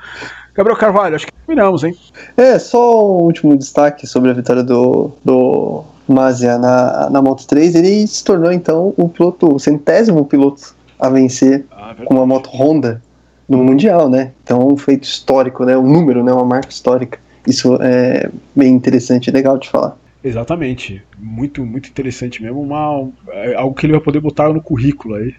Gabriel 0.54 0.78
Carvalho, 0.78 1.16
acho 1.16 1.26
que 1.26 1.32
terminamos, 1.32 1.84
hein? 1.84 1.98
É, 2.38 2.60
só 2.60 3.04
um 3.04 3.24
último 3.24 3.58
destaque 3.58 4.06
sobre 4.06 4.30
a 4.30 4.34
vitória 4.34 4.62
do, 4.62 5.14
do 5.26 5.84
Mazia 6.08 6.60
na, 6.60 7.10
na 7.10 7.24
Moto 7.24 7.48
3. 7.48 7.74
Ele 7.74 8.06
se 8.06 8.24
tornou, 8.24 8.52
então, 8.52 8.94
o 8.96 9.10
piloto, 9.10 9.56
o 9.56 9.60
centésimo 9.60 10.24
piloto 10.26 10.76
a 11.00 11.10
vencer 11.10 11.66
ah, 11.72 11.96
com 12.06 12.14
uma 12.14 12.28
moto 12.28 12.52
Honda 12.52 13.02
no 13.50 13.58
Mundial, 13.58 14.08
né? 14.08 14.32
Então, 14.44 14.68
um 14.68 14.78
feito 14.78 15.06
histórico, 15.06 15.66
né? 15.66 15.76
Um 15.76 15.92
número, 15.92 16.24
né? 16.24 16.32
Uma 16.32 16.46
marca 16.46 16.70
histórica. 16.70 17.18
Isso 17.48 17.80
é 17.82 18.30
bem 18.56 18.76
interessante 18.76 19.26
e 19.26 19.32
legal 19.32 19.58
de 19.58 19.68
falar. 19.72 19.98
Exatamente. 20.24 21.02
Muito, 21.18 21.66
muito 21.66 21.90
interessante 21.90 22.44
mesmo. 22.44 22.62
Uma, 22.62 23.10
é 23.30 23.56
algo 23.56 23.74
que 23.74 23.88
ele 23.88 23.94
vai 23.94 24.02
poder 24.04 24.20
botar 24.20 24.54
no 24.54 24.62
currículo 24.62 25.16
aí. 25.16 25.34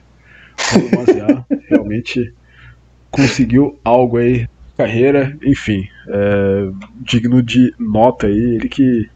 Realmente 1.68 2.32
conseguiu 3.10 3.78
algo 3.84 4.16
aí 4.16 4.48
carreira, 4.76 5.36
enfim, 5.42 5.88
é, 6.08 6.68
digno 7.00 7.42
de 7.42 7.72
nota 7.78 8.26
aí, 8.26 8.56
ele 8.56 8.68
que, 8.68 9.08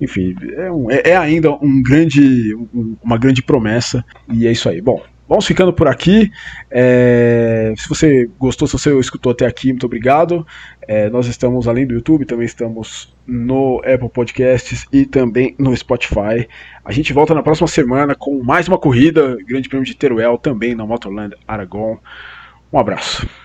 enfim, 0.00 0.36
é, 0.56 0.70
um, 0.70 0.90
é, 0.90 1.02
é 1.04 1.16
ainda 1.16 1.52
um 1.52 1.82
grande, 1.82 2.54
um, 2.54 2.96
uma 3.02 3.18
grande 3.18 3.42
promessa, 3.42 4.04
e 4.32 4.46
é 4.46 4.52
isso 4.52 4.68
aí. 4.68 4.80
Bom, 4.80 5.02
Vamos 5.30 5.46
ficando 5.46 5.72
por 5.72 5.86
aqui. 5.86 6.28
É, 6.68 7.72
se 7.76 7.88
você 7.88 8.28
gostou, 8.36 8.66
se 8.66 8.72
você 8.72 8.98
escutou 8.98 9.30
até 9.30 9.46
aqui, 9.46 9.68
muito 9.68 9.86
obrigado. 9.86 10.44
É, 10.88 11.08
nós 11.08 11.28
estamos 11.28 11.68
além 11.68 11.86
do 11.86 11.94
YouTube, 11.94 12.24
também 12.24 12.44
estamos 12.44 13.16
no 13.24 13.80
Apple 13.84 14.08
Podcasts 14.08 14.88
e 14.92 15.06
também 15.06 15.54
no 15.56 15.74
Spotify. 15.76 16.48
A 16.84 16.90
gente 16.90 17.12
volta 17.12 17.32
na 17.32 17.44
próxima 17.44 17.68
semana 17.68 18.12
com 18.16 18.42
mais 18.42 18.66
uma 18.66 18.76
corrida, 18.76 19.36
Grande 19.46 19.68
Prêmio 19.68 19.86
de 19.86 19.94
Teruel, 19.94 20.36
também 20.36 20.74
na 20.74 20.84
Motorland 20.84 21.36
Aragon. 21.46 22.00
Um 22.72 22.78
abraço. 22.80 23.24